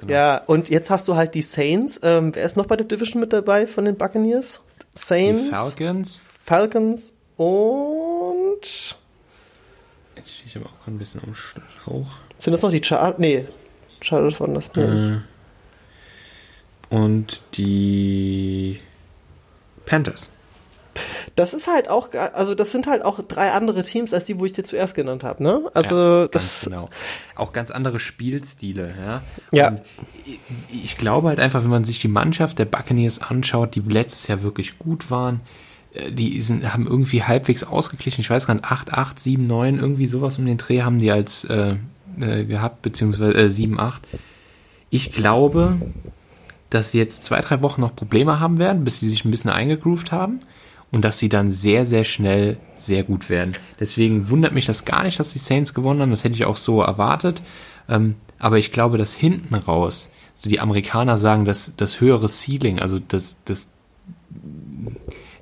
[0.00, 2.00] genau, Ja, und jetzt hast du halt die Saints.
[2.02, 4.62] Ähm, wer ist noch bei der Division mit dabei von den Buccaneers?
[4.94, 5.44] Saints.
[5.44, 6.22] Die Falcons.
[6.44, 8.96] Falcons und.
[10.24, 12.16] Jetzt stehe ich aber auch ein bisschen am Schlauch.
[12.38, 13.44] Sind das noch die Char Nee,
[14.00, 14.88] Chargers waren das nicht.
[14.88, 15.18] Äh,
[16.88, 18.80] und die
[19.84, 20.30] Panthers.
[21.34, 24.46] Das ist halt auch, also das sind halt auch drei andere Teams als die, wo
[24.46, 25.70] ich dir zuerst genannt habe, ne?
[25.74, 26.88] Also ja, das genau.
[27.34, 29.22] Auch ganz andere Spielstile, ja.
[29.52, 29.76] Ja.
[30.24, 30.38] Ich,
[30.84, 34.42] ich glaube halt einfach, wenn man sich die Mannschaft der Buccaneers anschaut, die letztes Jahr
[34.42, 35.42] wirklich gut waren,
[36.10, 38.20] die sind, haben irgendwie halbwegs ausgeglichen.
[38.20, 41.10] Ich weiß gar nicht, 8, 8, 7, 9, irgendwie sowas um den Dreh haben die
[41.10, 41.76] als äh,
[42.20, 44.02] äh, gehabt, beziehungsweise äh, 7, 8.
[44.90, 45.76] Ich glaube,
[46.70, 49.50] dass sie jetzt zwei, drei Wochen noch Probleme haben werden, bis sie sich ein bisschen
[49.50, 50.40] eingegroovt haben
[50.90, 53.52] und dass sie dann sehr, sehr schnell sehr gut werden.
[53.78, 56.10] Deswegen wundert mich das gar nicht, dass die Saints gewonnen haben.
[56.10, 57.42] Das hätte ich auch so erwartet.
[57.88, 62.80] Ähm, aber ich glaube, dass hinten raus, so die Amerikaner sagen, dass das höhere Ceiling,
[62.80, 63.70] also das, das,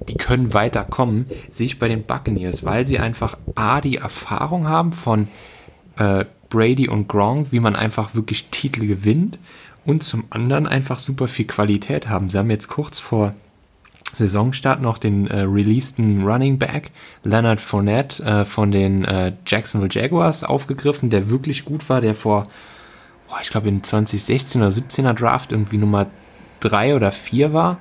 [0.08, 4.92] die können weiterkommen, sehe ich bei den Buccaneers, weil sie einfach A, die Erfahrung haben
[4.92, 5.28] von
[5.96, 9.38] äh, Brady und Gronk, wie man einfach wirklich Titel gewinnt
[9.84, 12.28] und zum anderen einfach super viel Qualität haben.
[12.28, 13.34] Sie haben jetzt kurz vor
[14.12, 16.90] Saisonstart noch den äh, releaseden Running Back
[17.24, 22.48] Leonard Fournette äh, von den äh, Jacksonville Jaguars aufgegriffen, der wirklich gut war, der vor,
[23.28, 26.06] boah, ich glaube in 2016 oder 17er Draft irgendwie Nummer
[26.60, 27.78] 3 oder 4 war,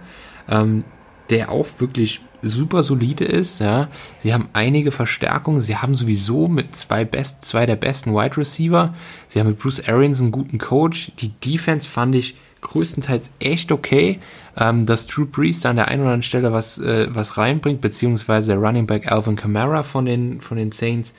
[0.48, 0.86] ähm,
[1.30, 3.88] der auch wirklich super solide ist, ja.
[4.20, 8.94] Sie haben einige Verstärkungen, sie haben sowieso mit zwei best, zwei der besten Wide Receiver,
[9.28, 14.20] sie haben mit Bruce Arians einen guten Coach, die Defense fand ich größtenteils echt okay,
[14.58, 17.82] ähm, dass Drew Brees da an der einen oder anderen Stelle was, äh, was reinbringt,
[17.82, 21.14] beziehungsweise der Running Back Alvin Kamara von den, von den Saints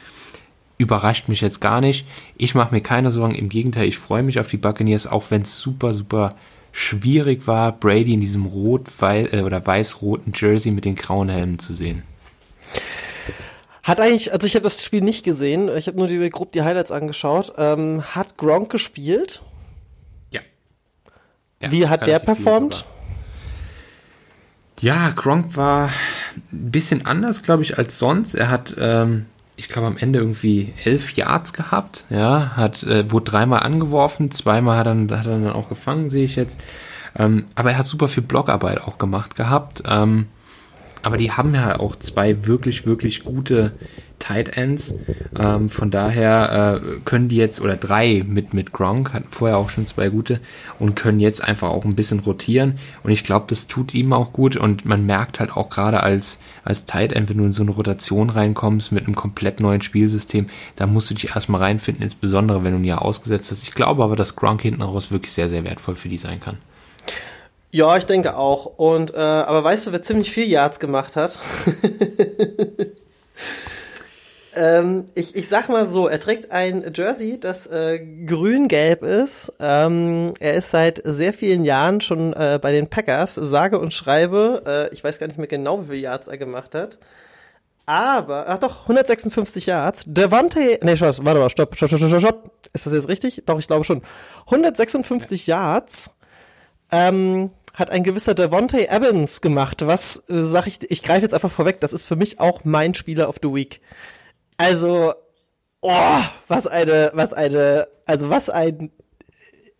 [0.78, 2.06] überrascht mich jetzt gar nicht.
[2.36, 5.42] Ich mache mir keine Sorgen, im Gegenteil, ich freue mich auf die Buccaneers, auch wenn
[5.42, 6.34] es super, super
[6.72, 11.58] schwierig war, Brady in diesem rot -weiß, äh, oder weiß-roten Jersey mit den grauen Helmen
[11.58, 12.02] zu sehen.
[13.82, 16.62] Hat eigentlich, also ich habe das Spiel nicht gesehen, ich habe nur die, grob die
[16.62, 17.52] Highlights angeschaut.
[17.58, 19.42] Ähm, hat Gronk gespielt?
[21.62, 22.84] Ja, Wie hat der performt?
[24.80, 25.90] Ja, Gronk war
[26.52, 28.34] ein bisschen anders, glaube ich, als sonst.
[28.34, 29.26] Er hat, ähm,
[29.62, 32.04] ich glaube, am Ende irgendwie elf Yards gehabt.
[32.10, 36.24] Ja, hat, äh, wurde dreimal angeworfen, zweimal hat er, hat er dann auch gefangen, sehe
[36.24, 36.60] ich jetzt.
[37.16, 39.84] Ähm, aber er hat super viel Blockarbeit auch gemacht gehabt.
[39.86, 40.26] Ähm,
[41.02, 43.72] aber die haben ja auch zwei wirklich, wirklich gute
[44.22, 44.94] Tight Ends.
[45.36, 49.68] Ähm, von daher äh, können die jetzt, oder drei mit, mit Gronk, hatten vorher auch
[49.68, 50.38] schon zwei gute,
[50.78, 52.78] und können jetzt einfach auch ein bisschen rotieren.
[53.02, 54.56] Und ich glaube, das tut ihm auch gut.
[54.56, 57.72] Und man merkt halt auch gerade als, als Tight End, wenn du in so eine
[57.72, 62.72] Rotation reinkommst mit einem komplett neuen Spielsystem, da musst du dich erstmal reinfinden, insbesondere wenn
[62.72, 63.64] du ein Jahr ausgesetzt hast.
[63.64, 66.58] Ich glaube aber, dass Gronk hinten raus wirklich sehr, sehr wertvoll für die sein kann.
[67.72, 68.66] Ja, ich denke auch.
[68.66, 71.38] Und äh, aber weißt du, wer ziemlich viel Yards gemacht hat?
[74.54, 79.52] ähm, ich, ich sag mal so, er trägt ein Jersey, das äh, grün-gelb ist.
[79.60, 84.62] Ähm, er ist seit sehr vielen Jahren schon äh, bei den Packers, sage und schreibe.
[84.66, 86.98] Äh, ich weiß gar nicht mehr genau, wie viele Yards er gemacht hat.
[87.86, 90.04] Aber, ach doch, 156 Yards.
[90.06, 92.50] Devante, nee, warte mal, stopp, stopp, stopp, stopp, stopp.
[92.72, 93.42] Ist das jetzt richtig?
[93.46, 94.02] Doch, ich glaube schon.
[94.46, 96.14] 156 Yards.
[96.90, 99.86] Ähm, hat ein gewisser Devontae Evans gemacht.
[99.86, 100.90] Was äh, sag ich?
[100.90, 101.80] Ich greife jetzt einfach vorweg.
[101.80, 103.80] Das ist für mich auch mein Spieler of the Week.
[104.62, 105.12] Also,
[105.80, 108.92] oh, was eine, was eine, also was ein.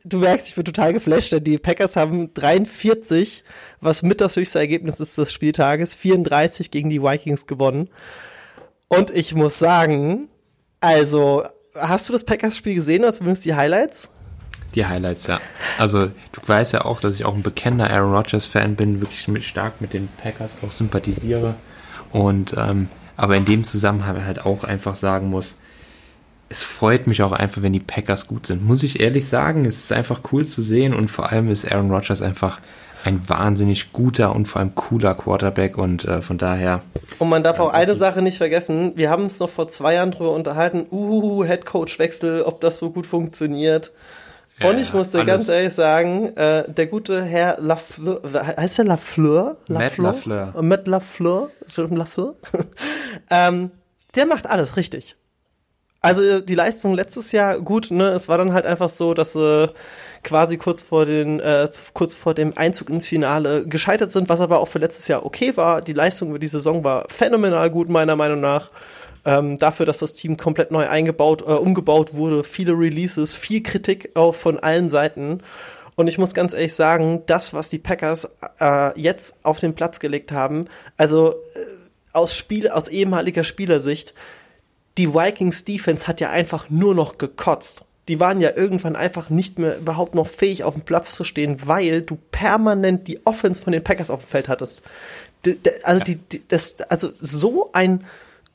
[0.04, 3.44] Du merkst, ich bin total geflasht, denn die Packers haben 43,
[3.80, 7.90] was mit das höchste Ergebnis ist des Spieltages, 34 gegen die Vikings gewonnen.
[8.88, 10.28] Und ich muss sagen,
[10.80, 11.44] also,
[11.76, 14.10] hast du das Packers-Spiel gesehen, oder zumindest die Highlights?
[14.74, 15.40] Die Highlights, ja.
[15.78, 19.44] Also du weißt ja auch, dass ich auch ein bekennender Aaron Rodgers-Fan bin, wirklich mit,
[19.44, 21.54] stark mit den Packers auch sympathisiere.
[22.10, 25.56] Und ähm, aber in dem Zusammenhang halt auch einfach sagen muss,
[26.48, 28.64] es freut mich auch einfach, wenn die Packers gut sind.
[28.64, 31.90] Muss ich ehrlich sagen, es ist einfach cool zu sehen und vor allem ist Aaron
[31.90, 32.60] Rodgers einfach
[33.04, 36.82] ein wahnsinnig guter und vor allem cooler Quarterback und äh, von daher.
[37.18, 40.12] Und man darf auch eine Sache nicht vergessen, wir haben uns noch vor zwei Jahren
[40.12, 43.92] drüber unterhalten, uh, Headcoach-Wechsel, ob das so gut funktioniert.
[44.62, 48.20] Ja, und ich musste ganz ehrlich sagen, äh, der gute Herr Lafleur,
[48.56, 49.56] heißt der Lafleur?
[49.68, 50.54] Matt Lafleur.
[50.60, 52.34] Matt Lafleur, Lafleur.
[53.30, 53.70] ähm,
[54.14, 55.16] der macht alles richtig.
[56.00, 58.08] Also die Leistung letztes Jahr gut, ne?
[58.08, 59.72] Es war dann halt einfach so, dass sie
[60.22, 64.60] quasi kurz vor den äh, kurz vor dem Einzug ins Finale gescheitert sind, was aber
[64.60, 65.82] auch für letztes Jahr okay war.
[65.82, 68.70] Die Leistung über die Saison war phänomenal gut meiner Meinung nach.
[69.24, 74.10] Ähm, dafür, dass das Team komplett neu eingebaut, äh, umgebaut wurde, viele Releases, viel Kritik
[74.14, 75.42] auch von allen Seiten.
[75.94, 78.28] Und ich muss ganz ehrlich sagen, das, was die Packers
[78.60, 81.60] äh, jetzt auf den Platz gelegt haben, also äh,
[82.12, 84.14] aus Spiel, aus ehemaliger Spielersicht,
[84.98, 87.84] die Vikings Defense hat ja einfach nur noch gekotzt.
[88.08, 91.66] Die waren ja irgendwann einfach nicht mehr überhaupt noch fähig, auf dem Platz zu stehen,
[91.66, 94.82] weil du permanent die Offense von den Packers auf dem Feld hattest.
[95.84, 98.04] also, die, die, das, also so ein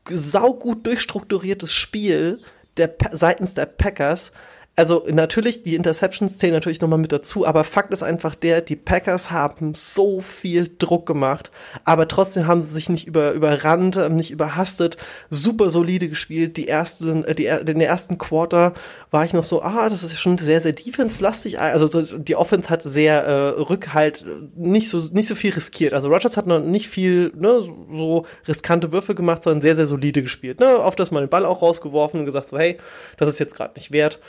[0.10, 2.40] saugut durchstrukturiertes Spiel
[2.78, 4.32] der, seitens der Packers,
[4.78, 8.76] also natürlich, die Interceptions zählen natürlich nochmal mit dazu, aber Fakt ist einfach der, die
[8.76, 11.50] Packers haben so viel Druck gemacht,
[11.84, 14.98] aber trotzdem haben sie sich nicht über, überrannt, nicht überhastet,
[15.32, 16.58] super solide gespielt.
[16.58, 18.74] Die ersten, äh, die, den ersten Quarter
[19.10, 21.60] war ich noch so, ah, das ist schon sehr, sehr defense-lastig.
[21.60, 25.94] Also die Offense hat sehr äh, Rückhalt, nicht so, nicht so viel riskiert.
[25.94, 30.22] Also Rogers hat noch nicht viel, ne, so riskante Würfe gemacht, sondern sehr, sehr solide
[30.22, 30.60] gespielt.
[30.60, 30.78] Ne?
[30.78, 32.78] Oft das mal den Ball auch rausgeworfen und gesagt so, hey,
[33.18, 34.20] das ist jetzt gerade nicht wert.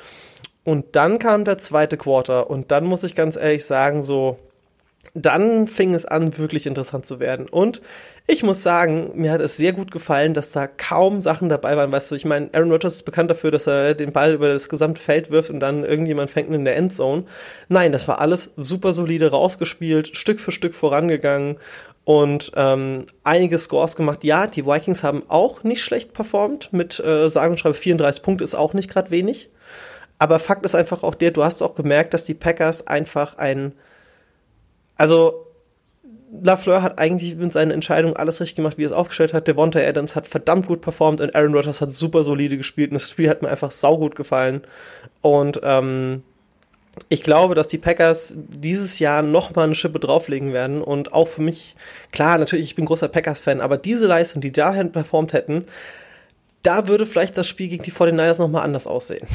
[0.65, 4.37] Und dann kam der zweite Quarter und dann muss ich ganz ehrlich sagen, so,
[5.15, 7.49] dann fing es an, wirklich interessant zu werden.
[7.49, 7.81] Und
[8.27, 11.91] ich muss sagen, mir hat es sehr gut gefallen, dass da kaum Sachen dabei waren.
[11.91, 14.69] Weißt du, ich meine, Aaron Rodgers ist bekannt dafür, dass er den Ball über das
[14.69, 17.25] gesamte Feld wirft und dann irgendjemand fängt ihn in der Endzone.
[17.69, 21.57] Nein, das war alles super solide rausgespielt, Stück für Stück vorangegangen
[22.05, 24.25] und ähm, einige Scores gemacht.
[24.25, 26.73] Ja, die Vikings haben auch nicht schlecht performt.
[26.73, 29.51] Mit äh, sagen und schreibe 34 Punkte ist auch nicht gerade wenig.
[30.19, 33.73] Aber Fakt ist einfach auch der, du hast auch gemerkt, dass die Packers einfach ein,
[34.97, 35.47] also
[36.43, 39.49] Lafleur hat eigentlich mit seinen Entscheidungen alles richtig gemacht, wie er es aufgestellt hat.
[39.49, 43.11] Devonta Adams hat verdammt gut performt und Aaron Rodgers hat super solide gespielt und das
[43.11, 44.63] Spiel hat mir einfach saugut gefallen.
[45.23, 46.23] Und ähm,
[47.09, 51.29] ich glaube, dass die Packers dieses Jahr noch mal eine Schippe drauflegen werden und auch
[51.29, 51.77] für mich,
[52.13, 55.65] klar, natürlich, ich bin großer Packers-Fan, aber diese Leistung, die dahin performt hätten,
[56.63, 59.27] da würde vielleicht das Spiel gegen die 49ers noch mal anders aussehen.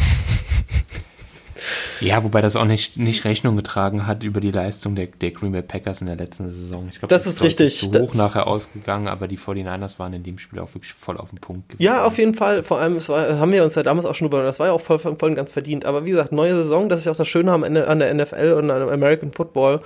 [1.99, 5.51] Ja, wobei das auch nicht, nicht Rechnung getragen hat über die Leistung der, der Green
[5.51, 6.87] Bay Packers in der letzten Saison.
[6.89, 7.79] Ich glaube, das, das ist richtig.
[7.79, 11.17] Zu hoch das nachher ausgegangen, aber die 49ers waren in dem Spiel auch wirklich voll
[11.17, 11.69] auf den Punkt.
[11.69, 11.83] Gewesen.
[11.83, 12.63] Ja, auf jeden Fall.
[12.63, 14.81] Vor allem, war, haben wir uns ja damals auch schon über, das war ja auch
[14.81, 15.85] voll, voll und ganz verdient.
[15.85, 18.13] Aber wie gesagt, neue Saison, das ist ja auch das Schöne am Ende an der
[18.13, 19.81] NFL und an American Football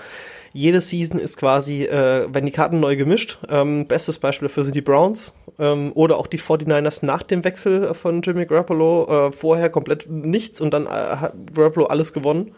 [0.57, 3.37] jede Season ist quasi, äh, wenn die Karten neu gemischt.
[3.47, 7.93] Ähm, bestes Beispiel dafür sind die Browns ähm, oder auch die 49ers nach dem Wechsel
[7.93, 9.27] von Jimmy Garoppolo.
[9.27, 12.55] Äh, vorher komplett nichts und dann äh, hat Garoppolo alles gewonnen.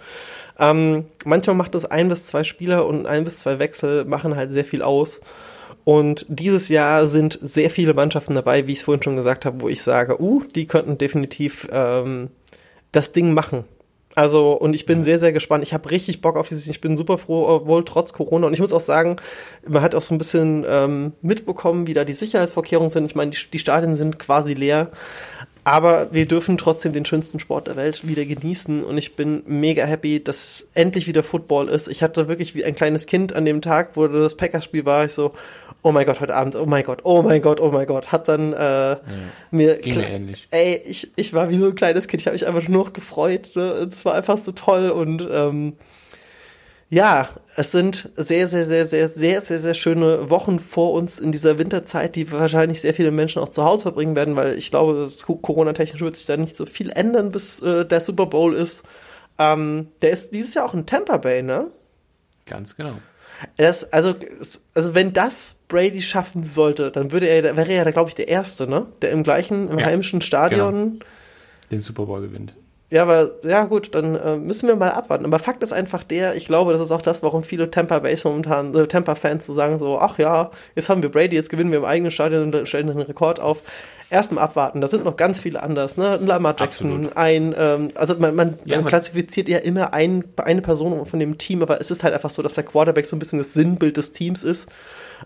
[0.58, 4.54] Ähm, manchmal macht das ein bis zwei Spieler und ein bis zwei Wechsel machen halt
[4.54, 5.20] sehr viel aus.
[5.84, 9.60] Und dieses Jahr sind sehr viele Mannschaften dabei, wie ich es vorhin schon gesagt habe,
[9.60, 12.30] wo ich sage, uh, die könnten definitiv ähm,
[12.94, 13.66] das Ding machen.
[14.20, 15.64] Also, und ich bin sehr, sehr gespannt.
[15.64, 16.68] Ich habe richtig Bock auf dieses.
[16.68, 18.48] Ich bin super froh, obwohl trotz Corona.
[18.48, 19.16] Und ich muss auch sagen,
[19.66, 23.06] man hat auch so ein bisschen ähm, mitbekommen, wie da die Sicherheitsvorkehrungen sind.
[23.06, 24.92] Ich meine, die, die Stadien sind quasi leer.
[25.64, 29.86] Aber wir dürfen trotzdem den schönsten Sport der Welt wieder genießen und ich bin mega
[29.86, 31.88] happy, dass endlich wieder Football ist.
[31.88, 35.14] Ich hatte wirklich wie ein kleines Kind an dem Tag, wo das Packerspiel war, ich
[35.14, 35.34] so,
[35.82, 38.12] oh mein Gott, heute Abend, oh mein Gott, oh mein Gott, oh mein Gott.
[38.12, 39.00] Hab dann äh, ja,
[39.52, 40.48] mir, ging mir ähnlich.
[40.52, 42.94] Ey, ich, ich war wie so ein kleines Kind, ich habe mich einfach nur noch
[42.94, 43.52] gefreut.
[43.56, 43.90] Ne?
[43.92, 45.74] Es war einfach so toll und ähm,
[46.90, 51.32] ja, es sind sehr, sehr, sehr, sehr, sehr, sehr, sehr schöne Wochen vor uns in
[51.32, 55.08] dieser Winterzeit, die wahrscheinlich sehr viele Menschen auch zu Hause verbringen werden, weil ich glaube,
[55.42, 58.84] Corona-technisch wird sich da nicht so viel ändern, bis äh, der Super Bowl ist.
[59.38, 61.72] Ähm, der ist dieses Jahr auch in Tampa Bay, ne?
[62.48, 62.94] Ganz genau.
[63.58, 64.16] Das, also,
[64.74, 68.68] also wenn das Brady schaffen sollte, dann würde er, wäre er, glaube ich, der Erste,
[68.68, 68.88] ne?
[69.04, 71.06] Der im gleichen, im ja, heimischen Stadion genau.
[71.72, 72.56] den Super Bowl gewinnt.
[72.92, 75.26] Ja, aber ja gut, dann äh, müssen wir mal abwarten.
[75.26, 78.28] Aber Fakt ist einfach der, ich glaube, das ist auch das, warum viele Tampa Base
[78.28, 81.80] momentan, äh, Tampa-Fans so sagen so, ach ja, jetzt haben wir Brady, jetzt gewinnen wir
[81.80, 83.62] im eigenen Stadion und stellen einen Rekord auf.
[84.10, 86.18] Erstmal abwarten, da sind noch ganz viele anders, ne?
[86.20, 87.18] Lamar Jackson, Absolut.
[87.18, 91.38] ein, ähm, also man, man, ja, man klassifiziert ja immer ein, eine Person von dem
[91.38, 93.98] Team, aber es ist halt einfach so, dass der Quarterback so ein bisschen das Sinnbild
[93.98, 94.68] des Teams ist.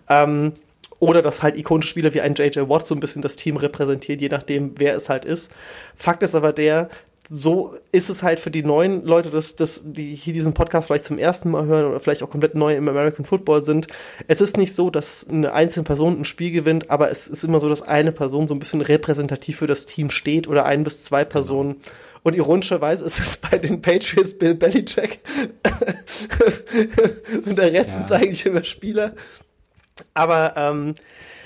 [0.10, 0.52] Ähm,
[1.00, 2.68] oder dass halt ikonische Spieler wie ein J.J.
[2.68, 5.52] Watt so ein bisschen das Team repräsentiert, je nachdem, wer es halt ist.
[5.96, 6.90] Fakt ist aber der,
[7.30, 11.06] so ist es halt für die neuen Leute, dass, dass die hier diesen Podcast vielleicht
[11.06, 13.88] zum ersten Mal hören oder vielleicht auch komplett neu im American Football sind.
[14.28, 17.60] Es ist nicht so, dass eine einzelne Person ein Spiel gewinnt, aber es ist immer
[17.60, 21.02] so, dass eine Person so ein bisschen repräsentativ für das Team steht oder ein bis
[21.04, 21.74] zwei Personen.
[21.74, 21.84] Genau.
[22.24, 25.20] Und ironischerweise ist es bei den Patriots Bill Belichick.
[27.46, 28.00] Und der Rest ja.
[28.00, 29.14] sind eigentlich immer Spieler.
[30.14, 30.96] Aber ähm,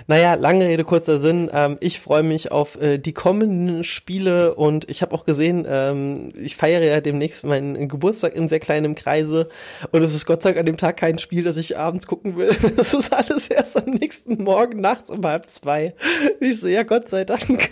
[0.07, 1.49] naja, lange Rede, kurzer Sinn.
[1.53, 6.31] Ähm, ich freue mich auf äh, die kommenden Spiele und ich habe auch gesehen, ähm,
[6.39, 9.49] ich feiere ja demnächst meinen Geburtstag in sehr kleinem Kreise
[9.91, 12.37] und es ist Gott sei Dank an dem Tag kein Spiel, das ich abends gucken
[12.37, 12.55] will.
[12.77, 15.95] Das ist alles erst am nächsten Morgen nachts um halb zwei.
[16.39, 17.69] Ich so, ja, Gott sei Dank.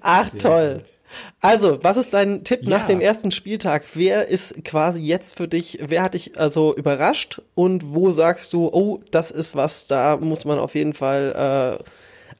[0.00, 0.74] Ach, sehr toll.
[0.82, 0.93] Gut.
[1.40, 2.78] Also, was ist dein Tipp ja.
[2.78, 3.84] nach dem ersten Spieltag?
[3.94, 8.68] Wer ist quasi jetzt für dich, wer hat dich also überrascht und wo sagst du,
[8.72, 11.84] oh, das ist was, da muss man auf jeden Fall äh,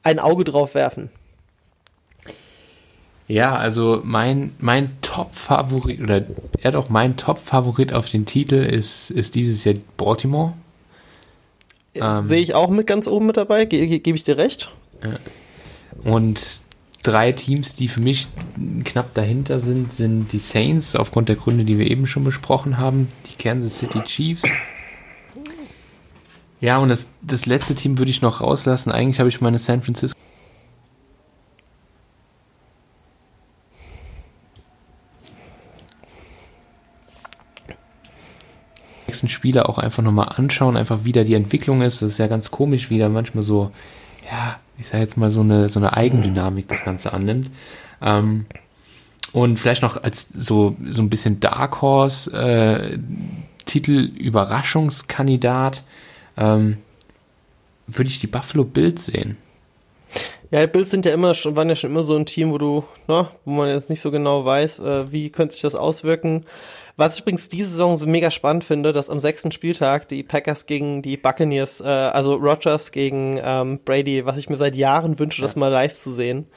[0.03, 1.09] ein Auge drauf werfen?
[3.27, 6.25] Ja, also mein, mein Top-Favorit, oder
[6.61, 10.53] er doch mein Top-Favorit auf den Titel ist, ist dieses Jahr Baltimore.
[11.95, 14.71] Ähm, Sehe ich auch mit ganz oben mit dabei, ge ge gebe ich dir recht.
[16.03, 16.61] Und
[17.05, 18.27] drei Teams, die für mich
[18.83, 23.07] knapp dahinter sind, sind die Saints, aufgrund der Gründe, die wir eben schon besprochen haben,
[23.27, 24.43] die Kansas City Chiefs.
[26.61, 28.91] Ja, und das, das letzte Team würde ich noch rauslassen.
[28.91, 30.17] Eigentlich habe ich meine San Francisco.
[39.07, 42.01] nächsten Spieler auch einfach nochmal anschauen, einfach wie da die Entwicklung ist.
[42.01, 43.71] Das ist ja ganz komisch, wie da manchmal so,
[44.29, 47.49] ja, ich sage jetzt mal, so eine, so eine Eigendynamik das Ganze annimmt.
[48.01, 48.45] Ähm,
[49.31, 52.97] und vielleicht noch als so, so ein bisschen Dark Horse äh,
[53.65, 55.83] Titel Überraschungskandidat
[56.37, 56.77] ähm,
[57.87, 59.37] würde ich die Buffalo Bills sehen.
[60.51, 62.83] Ja, Bills sind ja immer schon, waren ja schon immer so ein Team, wo du,
[63.07, 66.45] na, wo man jetzt nicht so genau weiß, äh, wie könnte sich das auswirken.
[66.97, 70.65] Was ich übrigens diese Saison so mega spannend finde, dass am sechsten Spieltag die Packers
[70.65, 75.41] gegen die Buccaneers, äh, also Rogers gegen ähm, Brady, was ich mir seit Jahren wünsche,
[75.41, 75.47] ja.
[75.47, 76.47] das mal live zu sehen.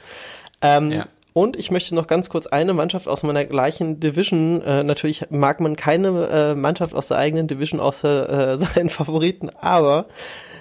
[0.61, 1.07] Ähm, ja.
[1.33, 5.59] Und ich möchte noch ganz kurz eine Mannschaft aus meiner gleichen Division, äh, natürlich mag
[5.59, 10.07] man keine äh, Mannschaft aus der eigenen Division außer äh, seinen Favoriten, aber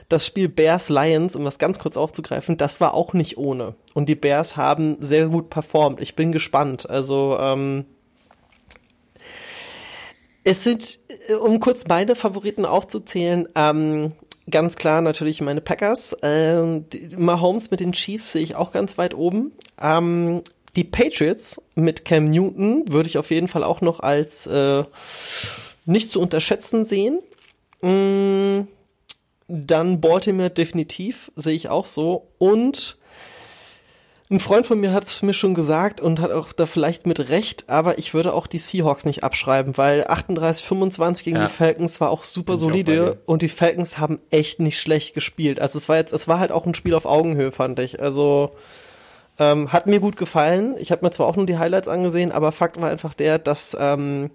[0.08, 3.74] das Spiel Bears Lions, um das ganz kurz aufzugreifen, das war auch nicht ohne.
[3.94, 6.00] Und die Bears haben sehr gut performt.
[6.00, 6.88] Ich bin gespannt.
[6.88, 7.84] Also, ähm,
[10.44, 10.98] es sind,
[11.28, 14.14] äh, um kurz meine Favoriten aufzuzählen, ähm,
[14.50, 16.16] ganz klar natürlich meine Packers.
[16.22, 16.86] Ähm,
[17.18, 19.52] Mahomes mit den Chiefs sehe ich auch ganz weit oben.
[19.78, 20.42] Ähm,
[20.74, 24.84] die Patriots mit Cam Newton würde ich auf jeden Fall auch noch als äh,
[25.84, 27.18] nicht zu unterschätzen sehen.
[27.82, 28.68] Mm,
[29.48, 32.28] dann Baltimore definitiv, sehe ich auch so.
[32.38, 32.98] Und
[34.30, 37.30] ein Freund von mir hat es mir schon gesagt und hat auch da vielleicht mit
[37.30, 41.46] Recht, aber ich würde auch die Seahawks nicht abschreiben, weil 38-25 gegen ja.
[41.46, 45.14] die Falcons war auch super Bin solide auch und die Falcons haben echt nicht schlecht
[45.14, 45.60] gespielt.
[45.60, 48.02] Also es war jetzt, es war halt auch ein Spiel auf Augenhöhe, fand ich.
[48.02, 48.52] Also
[49.38, 50.74] Ähm, hat mir gut gefallen.
[50.78, 53.76] Ich habe mir zwar auch nur die Highlights angesehen, aber Fakt war einfach der, dass
[53.78, 54.30] ähm,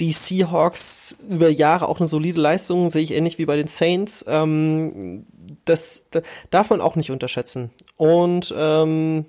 [0.00, 4.24] die Seahawks über Jahre auch eine solide Leistung, sehe ich ähnlich wie bei den Saints.
[4.28, 5.26] Ähm,
[5.64, 7.70] das, das darf man auch nicht unterschätzen.
[7.96, 9.26] Und ähm,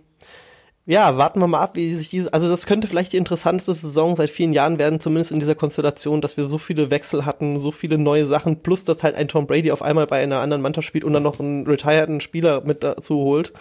[0.86, 4.18] ja, warten wir mal ab, wie sich diese, also das könnte vielleicht die interessanteste Saison
[4.18, 7.72] seit vielen Jahren werden, zumindest in dieser Konstellation, dass wir so viele Wechsel hatten, so
[7.72, 10.86] viele neue Sachen, plus dass halt ein Tom Brady auf einmal bei einer anderen Mannschaft
[10.86, 13.54] spielt und dann noch einen retireden Spieler mit dazu holt.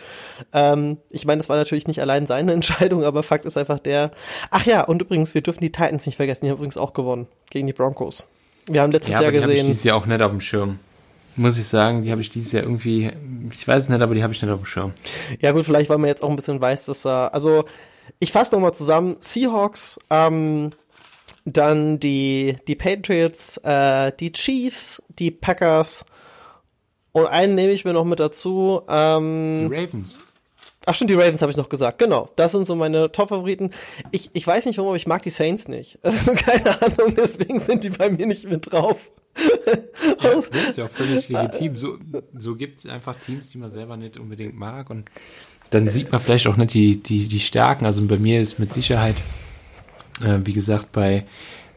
[0.52, 4.10] Ähm, ich meine, das war natürlich nicht allein seine Entscheidung, aber Fakt ist einfach der,
[4.50, 7.28] ach ja, und übrigens, wir dürfen die Titans nicht vergessen, die haben übrigens auch gewonnen
[7.50, 8.26] gegen die Broncos.
[8.66, 9.50] Wir haben letztes ja, Jahr die gesehen.
[9.50, 10.80] habe ich dieses Jahr auch nicht auf dem Schirm.
[11.36, 13.10] Muss ich sagen, die habe ich dieses Jahr irgendwie,
[13.50, 14.92] ich weiß es nicht, aber die habe ich nicht auf dem Schirm.
[15.40, 17.64] Ja gut, vielleicht weil man jetzt auch ein bisschen weiß, dass er, also
[18.18, 20.70] ich fasse nochmal zusammen, Seahawks, ähm,
[21.44, 26.04] dann die, die Patriots, äh, die Chiefs, die Packers
[27.12, 28.82] und einen nehme ich mir noch mit dazu.
[28.88, 30.18] Ähm, Die Ravens.
[30.86, 31.98] ach stimmt, die Ravens habe ich noch gesagt.
[31.98, 33.70] Genau, das sind so meine Top-Favoriten.
[34.12, 35.98] Ich, ich weiß nicht warum, aber ich mag die Saints nicht.
[36.02, 39.10] Also keine Ahnung, deswegen sind die bei mir nicht mit drauf.
[40.22, 41.74] Ja, das ist ja auch völlig legitim.
[41.74, 41.98] So,
[42.36, 44.90] so gibt es einfach Teams, die man selber nicht unbedingt mag.
[44.90, 45.10] Und
[45.70, 47.86] dann sieht man vielleicht auch nicht die, die, die Stärken.
[47.86, 49.16] Also bei mir ist mit Sicherheit,
[50.20, 51.24] äh, wie gesagt, bei,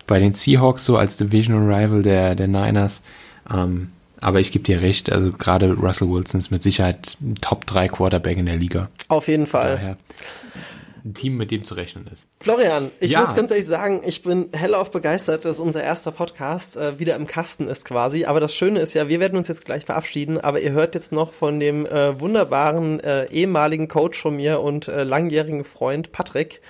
[0.07, 3.01] bei den Seahawks so als Divisional Rival der, der Niners.
[3.49, 3.89] Ähm,
[4.21, 7.89] aber ich gebe dir recht, also gerade Russell Wilson ist mit Sicherheit ein Top 3
[7.89, 8.89] Quarterback in der Liga.
[9.07, 9.75] Auf jeden Fall.
[9.75, 9.97] Daher
[11.05, 12.25] ein Team, mit dem zu rechnen ist.
[12.41, 13.21] Florian, ich Ja.
[13.21, 17.27] muss ganz ehrlich sagen, ich bin hellauf begeistert, dass unser erster Podcast äh, wieder im
[17.27, 18.25] Kasten ist quasi.
[18.25, 21.11] Aber das Schöne ist ja, wir werden uns jetzt gleich verabschieden, aber ihr hört jetzt
[21.11, 26.61] noch von dem äh, wunderbaren äh, ehemaligen Coach von mir und äh, langjährigen Freund Patrick.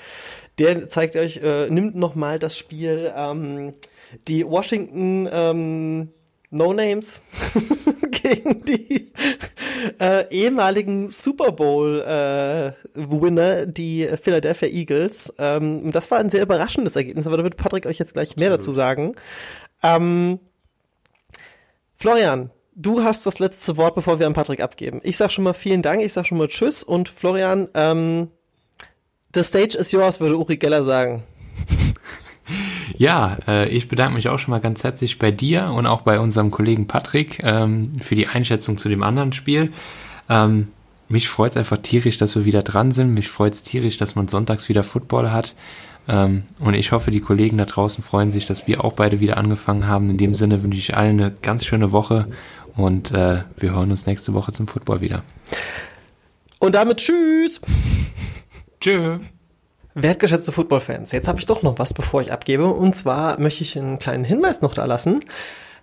[0.58, 3.74] Der zeigt euch, äh, nimmt noch mal das Spiel ähm,
[4.28, 6.10] die Washington ähm,
[6.50, 7.24] No Names
[8.24, 9.12] gegen die
[10.00, 15.34] äh, ehemaligen Super Bowl äh, Winner, die Philadelphia Eagles.
[15.38, 18.50] Ähm, das war ein sehr überraschendes Ergebnis, aber da wird Patrick euch jetzt gleich mehr
[18.50, 19.16] dazu sagen.
[19.84, 20.40] Ähm,
[21.98, 25.02] Florian, du hast das letzte Wort, bevor wir an Patrick abgeben.
[25.04, 28.30] Ich sag schon mal vielen Dank, ich sag schon mal Tschüss und Florian, ähm,
[29.34, 31.24] the stage is yours, würde Uri Geller sagen.
[32.98, 36.20] Ja, äh, ich bedanke mich auch schon mal ganz herzlich bei dir und auch bei
[36.20, 39.72] unserem Kollegen Patrick ähm, für die Einschätzung zu dem anderen Spiel.
[40.30, 40.70] Ähm,
[41.08, 43.14] mich freut es einfach tierisch, dass wir wieder dran sind.
[43.14, 45.56] Mich freut es tierisch, dass man sonntags wieder Football hat.
[46.08, 49.38] Ähm, und ich hoffe, die Kollegen da draußen freuen sich, dass wir auch beide wieder
[49.38, 50.10] angefangen haben.
[50.10, 52.28] In dem Sinne wünsche ich allen eine ganz schöne Woche
[52.76, 55.24] und äh, wir hören uns nächste Woche zum Football wieder.
[56.60, 57.62] Und damit Tschüss!
[58.80, 59.20] Tschö.
[59.98, 62.66] Wertgeschätzte Footballfans, jetzt habe ich doch noch was, bevor ich abgebe.
[62.66, 65.22] Und zwar möchte ich einen kleinen Hinweis noch da lassen.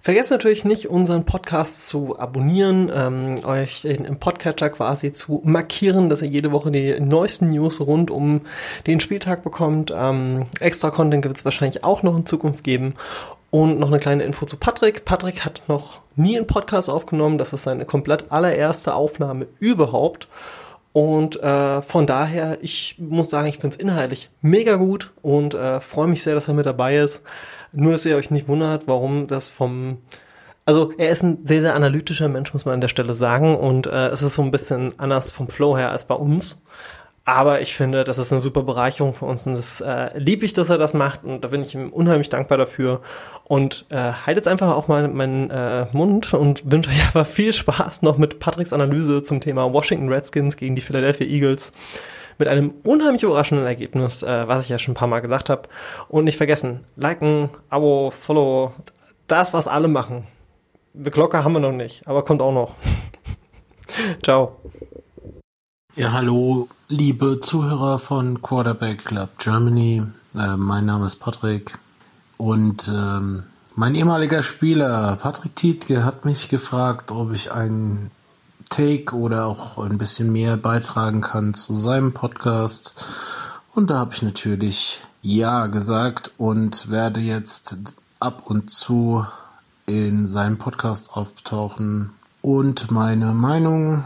[0.03, 6.21] Vergesst natürlich nicht, unseren Podcast zu abonnieren, ähm, euch im Podcatcher quasi zu markieren, dass
[6.21, 8.43] ihr jede Woche die neuesten News rund um
[8.87, 9.95] den Spieltag bekommt.
[9.97, 12.95] Ähm, extra Content wird es wahrscheinlich auch noch in Zukunft geben.
[13.51, 15.07] Und noch eine kleine Info zu Patrick.
[15.07, 17.39] Patrick hat noch nie einen Podcast aufgenommen.
[17.39, 20.29] Das ist seine komplett allererste Aufnahme überhaupt.
[20.93, 25.81] Und äh, von daher, ich muss sagen, ich finde es inhaltlich mega gut und äh,
[25.81, 27.23] freue mich sehr, dass er mit dabei ist.
[27.73, 29.99] Nur, dass ihr euch nicht wundert, warum das vom...
[30.65, 33.57] Also er ist ein sehr, sehr analytischer Mensch, muss man an der Stelle sagen.
[33.57, 36.63] Und äh, es ist so ein bisschen anders vom Flow her als bei uns.
[37.25, 40.55] Aber ich finde, das ist eine super Bereicherung für uns und das äh, liebe ich,
[40.55, 43.01] dass er das macht und da bin ich ihm unheimlich dankbar dafür.
[43.45, 47.53] Und äh, halt jetzt einfach auch mal meinen äh, Mund und wünsche euch aber viel
[47.53, 51.73] Spaß noch mit Patricks Analyse zum Thema Washington Redskins gegen die Philadelphia Eagles
[52.39, 55.69] mit einem unheimlich überraschenden Ergebnis, äh, was ich ja schon ein paar Mal gesagt habe.
[56.09, 58.73] Und nicht vergessen, liken, Abo, Follow,
[59.29, 60.27] das, was alle machen.
[60.93, 62.75] Die Glocke haben wir noch nicht, aber kommt auch noch.
[64.25, 64.57] Ciao.
[65.95, 70.03] Ja, hallo, liebe Zuhörer von Quarterback Club Germany.
[70.35, 71.79] Äh, mein Name ist Patrick
[72.39, 73.43] und ähm,
[73.75, 78.11] mein ehemaliger Spieler Patrick Tietke hat mich gefragt, ob ich einen
[78.71, 83.05] Take oder auch ein bisschen mehr beitragen kann zu seinem Podcast.
[83.75, 87.77] Und da habe ich natürlich Ja gesagt und werde jetzt
[88.19, 89.27] ab und zu
[89.85, 92.13] in seinem Podcast auftauchen
[92.43, 94.05] und meine Meinung,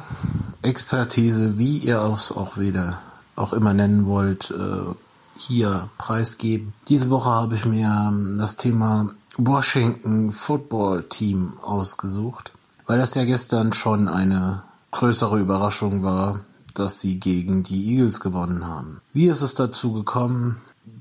[0.62, 2.99] Expertise, wie ihr es auch wieder
[3.34, 4.95] auch immer nennen wollt, äh,
[5.39, 6.72] hier preisgeben.
[6.89, 12.53] Diese Woche habe ich mir ähm, das Thema Washington Football Team ausgesucht,
[12.87, 14.62] weil das ja gestern schon eine
[14.93, 16.41] größere Überraschung war,
[16.74, 19.01] dass sie gegen die Eagles gewonnen haben.
[19.12, 20.57] Wie ist es dazu gekommen?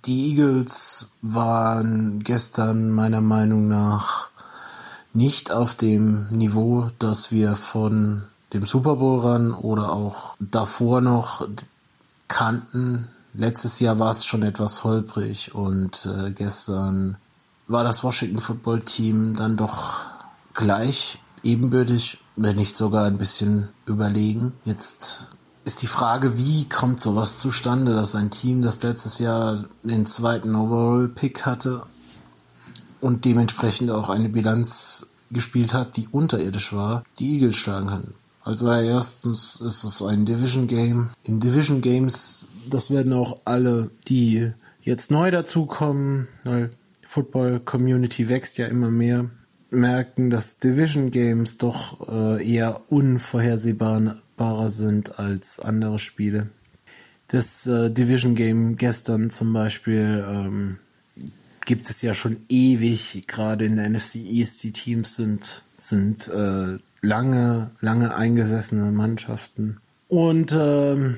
[0.06, 4.30] Die Eagles waren gestern meiner Meinung nach
[5.16, 11.48] nicht auf dem Niveau, das wir von dem Super Bowl ran oder auch davor noch
[12.28, 13.08] kannten.
[13.34, 17.18] Letztes Jahr war es schon etwas holprig und äh, gestern
[17.68, 20.02] war das Washington Football Team dann doch
[20.54, 24.54] gleich ebenbürtig, wenn nicht sogar ein bisschen überlegen.
[24.64, 25.28] Jetzt
[25.64, 30.56] ist die Frage, wie kommt sowas zustande, dass ein Team, das letztes Jahr den zweiten
[30.56, 31.84] Overall-Pick hatte
[33.02, 38.14] und dementsprechend auch eine Bilanz gespielt hat, die unterirdisch war, die Eagles schlagen kann.
[38.44, 41.10] Also erstens ist es ein Division Game.
[41.24, 46.70] In Division Games, das werden auch alle, die jetzt neu dazukommen, weil
[47.02, 49.32] Football Community wächst ja immer mehr,
[49.72, 56.50] merken, dass Division Games doch äh, eher unvorhersehbarer sind als andere Spiele.
[57.28, 60.78] Das äh, Division Game gestern zum Beispiel ähm,
[61.66, 66.78] gibt es ja schon ewig, gerade in der NFC East, die Teams sind, sind äh,
[67.02, 69.78] lange, lange eingesessene Mannschaften.
[70.08, 71.18] Und ähm,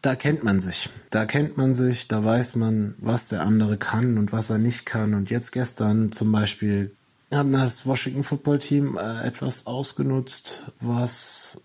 [0.00, 0.90] da kennt man sich.
[1.10, 4.86] Da kennt man sich, da weiß man, was der andere kann und was er nicht
[4.86, 5.14] kann.
[5.14, 6.92] Und jetzt gestern zum Beispiel
[7.32, 11.60] haben das Washington Football Team äh, etwas ausgenutzt, was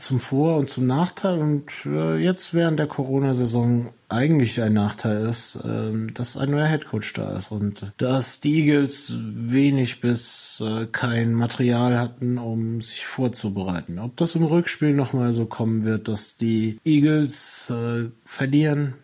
[0.00, 5.56] zum Vor- und zum Nachteil und äh, jetzt während der Corona-Saison eigentlich ein Nachteil ist,
[5.56, 11.34] äh, dass ein neuer Headcoach da ist und dass die Eagles wenig bis äh, kein
[11.34, 13.98] Material hatten, um sich vorzubereiten.
[13.98, 18.94] Ob das im Rückspiel nochmal so kommen wird, dass die Eagles äh, verlieren,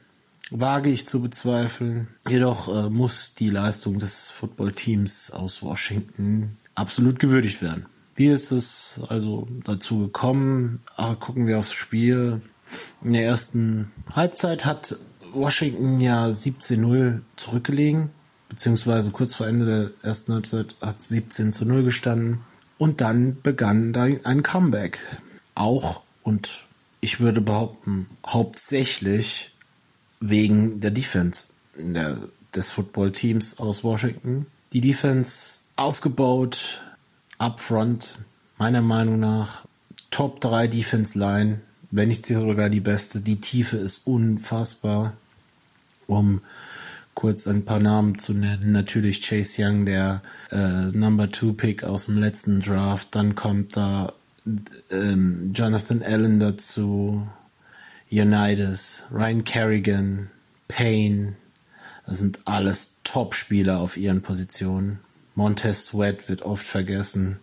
[0.50, 2.08] wage ich zu bezweifeln.
[2.28, 7.86] Jedoch äh, muss die Leistung des Footballteams aus Washington absolut gewürdigt werden.
[8.16, 10.82] Wie ist es also dazu gekommen?
[10.96, 12.40] Ah, gucken wir aufs Spiel.
[13.04, 14.96] In der ersten Halbzeit hat
[15.32, 18.10] Washington ja 17-0 zurückgelegen,
[18.48, 22.40] beziehungsweise kurz vor Ende der ersten Halbzeit hat 17 zu 0 gestanden.
[22.78, 23.94] Und dann begann
[24.24, 24.98] ein Comeback.
[25.54, 26.66] Auch und
[27.00, 29.54] ich würde behaupten, hauptsächlich
[30.20, 32.18] wegen der Defense der,
[32.54, 34.46] des Football-Teams aus Washington.
[34.72, 36.82] Die Defense aufgebaut,
[37.38, 38.18] upfront,
[38.58, 39.66] meiner Meinung nach,
[40.10, 41.60] Top 3 Defense Line,
[41.90, 43.20] wenn nicht sogar die beste.
[43.20, 45.16] Die Tiefe ist unfassbar.
[46.06, 46.40] Um
[47.14, 52.06] kurz ein paar Namen zu nennen, natürlich Chase Young, der äh, Number 2 Pick aus
[52.06, 53.14] dem letzten Draft.
[53.14, 54.12] Dann kommt da
[54.90, 57.26] ähm, Jonathan Allen dazu,
[58.10, 60.30] Unitas, Ryan Kerrigan,
[60.68, 61.34] Payne.
[62.06, 65.00] Das sind alles Top-Spieler auf ihren Positionen.
[65.36, 67.38] Montez Sweat wird oft vergessen.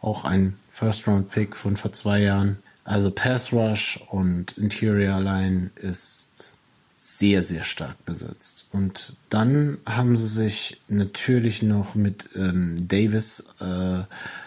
[0.00, 2.58] Auch ein First-Round-Pick von vor zwei Jahren.
[2.82, 6.54] Also Pass Rush und Interior Line ist
[6.96, 8.68] sehr, sehr stark besetzt.
[8.72, 14.02] Und dann haben sie sich natürlich noch mit ähm, Davis äh,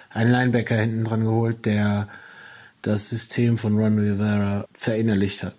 [0.10, 2.08] einen Linebacker hinten dran geholt, der
[2.82, 5.56] das System von Ron Rivera verinnerlicht hat.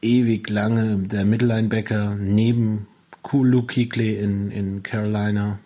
[0.00, 2.86] Ewig lange der Mittellinebacker neben
[3.30, 5.58] Luke Kuechly in, in Carolina.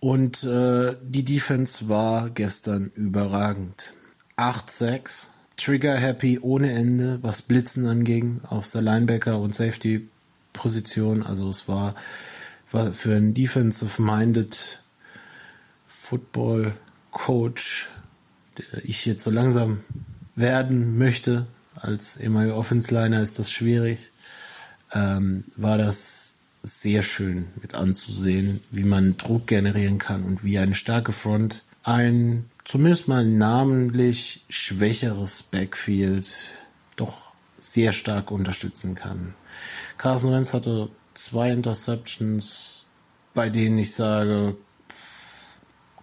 [0.00, 3.94] Und äh, die Defense war gestern überragend.
[4.36, 5.26] 8-6,
[5.58, 10.08] Trigger happy ohne Ende, was Blitzen anging, auf der Linebacker und Safety
[10.54, 11.22] Position.
[11.22, 11.94] Also es war,
[12.72, 14.82] war für einen defensive-minded
[15.86, 16.74] Football
[17.10, 17.90] Coach,
[18.56, 19.84] der ich jetzt so langsam
[20.34, 24.12] werden möchte, als ehemaliger Offense-Liner ist das schwierig,
[24.92, 30.74] ähm, war das sehr schön mit anzusehen, wie man Druck generieren kann und wie eine
[30.74, 36.58] starke Front ein zumindest mal namentlich schwächeres Backfield
[36.96, 39.34] doch sehr stark unterstützen kann.
[39.96, 42.84] Carson Wentz hatte zwei Interceptions,
[43.34, 44.56] bei denen ich sage,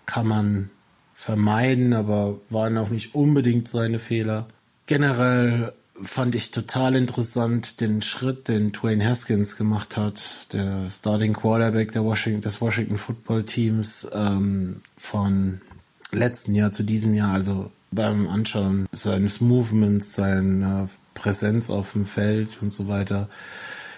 [0.05, 0.70] kann man
[1.14, 4.47] vermeiden, aber waren auch nicht unbedingt seine Fehler.
[4.86, 11.91] Generell fand ich total interessant den Schritt, den Dwayne Haskins gemacht hat, der Starting Quarterback
[11.91, 15.62] der Washington, des Washington Football Teams ähm, von
[16.12, 22.58] letzten Jahr zu diesem Jahr, also beim Anschauen seines Movements, seiner Präsenz auf dem Feld
[22.62, 23.30] und so weiter.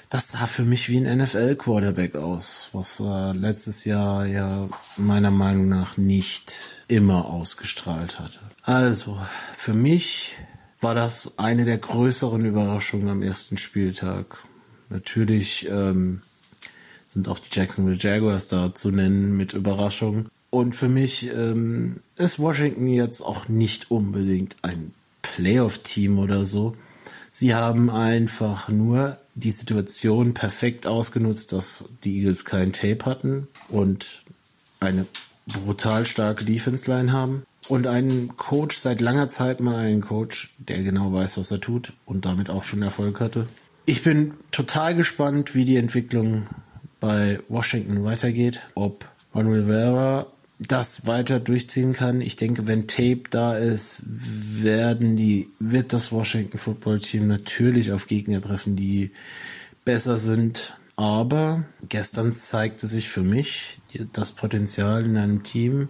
[0.09, 5.69] Das sah für mich wie ein NFL-Quarterback aus, was äh, letztes Jahr ja meiner Meinung
[5.69, 8.39] nach nicht immer ausgestrahlt hatte.
[8.63, 9.19] Also,
[9.55, 10.35] für mich
[10.79, 14.37] war das eine der größeren Überraschungen am ersten Spieltag.
[14.89, 16.21] Natürlich ähm,
[17.07, 20.27] sind auch die Jacksonville Jaguars da zu nennen mit Überraschung.
[20.49, 26.73] Und für mich ähm, ist Washington jetzt auch nicht unbedingt ein Playoff-Team oder so.
[27.31, 34.23] Sie haben einfach nur die Situation perfekt ausgenutzt, dass die Eagles kein Tape hatten und
[34.79, 35.05] eine
[35.45, 41.13] brutal starke Defense-Line haben und einen Coach, seit langer Zeit mal einen Coach, der genau
[41.13, 43.47] weiß, was er tut und damit auch schon Erfolg hatte.
[43.85, 46.47] Ich bin total gespannt, wie die Entwicklung
[46.99, 48.61] bei Washington weitergeht.
[48.75, 50.27] Ob Ron Rivera
[50.59, 52.19] das weiter durchziehen kann.
[52.19, 58.07] Ich denke, wenn Tape da ist, werden die, wird das Washington Football Team natürlich auf
[58.07, 59.11] Gegner treffen, die
[59.85, 60.75] besser sind.
[60.97, 63.79] Aber gestern zeigte sich für mich
[64.11, 65.87] das Potenzial in einem Team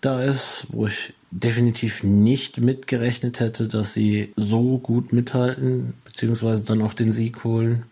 [0.00, 6.82] da ist, wo ich definitiv nicht mitgerechnet hätte, dass sie so gut mithalten, beziehungsweise dann
[6.82, 7.84] auch den Sieg holen.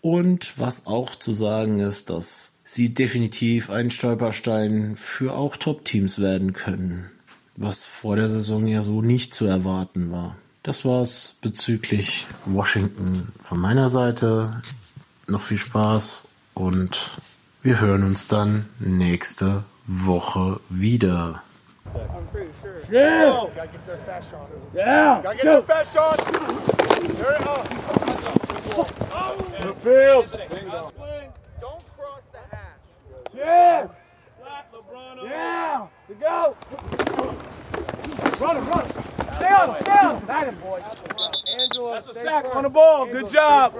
[0.00, 6.52] Und was auch zu sagen ist, dass sie definitiv ein Stolperstein für auch Top-Teams werden
[6.52, 7.10] können,
[7.56, 10.36] was vor der Saison ja so nicht zu erwarten war.
[10.62, 14.62] Das war's bezüglich Washington von meiner Seite.
[15.26, 17.18] Noch viel Spaß und
[17.62, 21.42] wir hören uns dann nächste Woche wieder.
[38.40, 39.13] Run run.
[39.36, 40.26] Stay on him, stay on him.
[40.26, 40.82] That him, boy.
[41.92, 43.06] That's a sack on the ball.
[43.06, 43.74] Good job.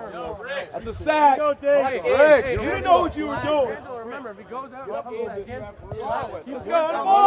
[0.72, 1.38] That's a sack.
[1.60, 3.76] Hey, Rick, you didn't know what you were doing.
[4.04, 5.06] Remember, if he goes out, Let's
[6.66, 7.24] go on the ball.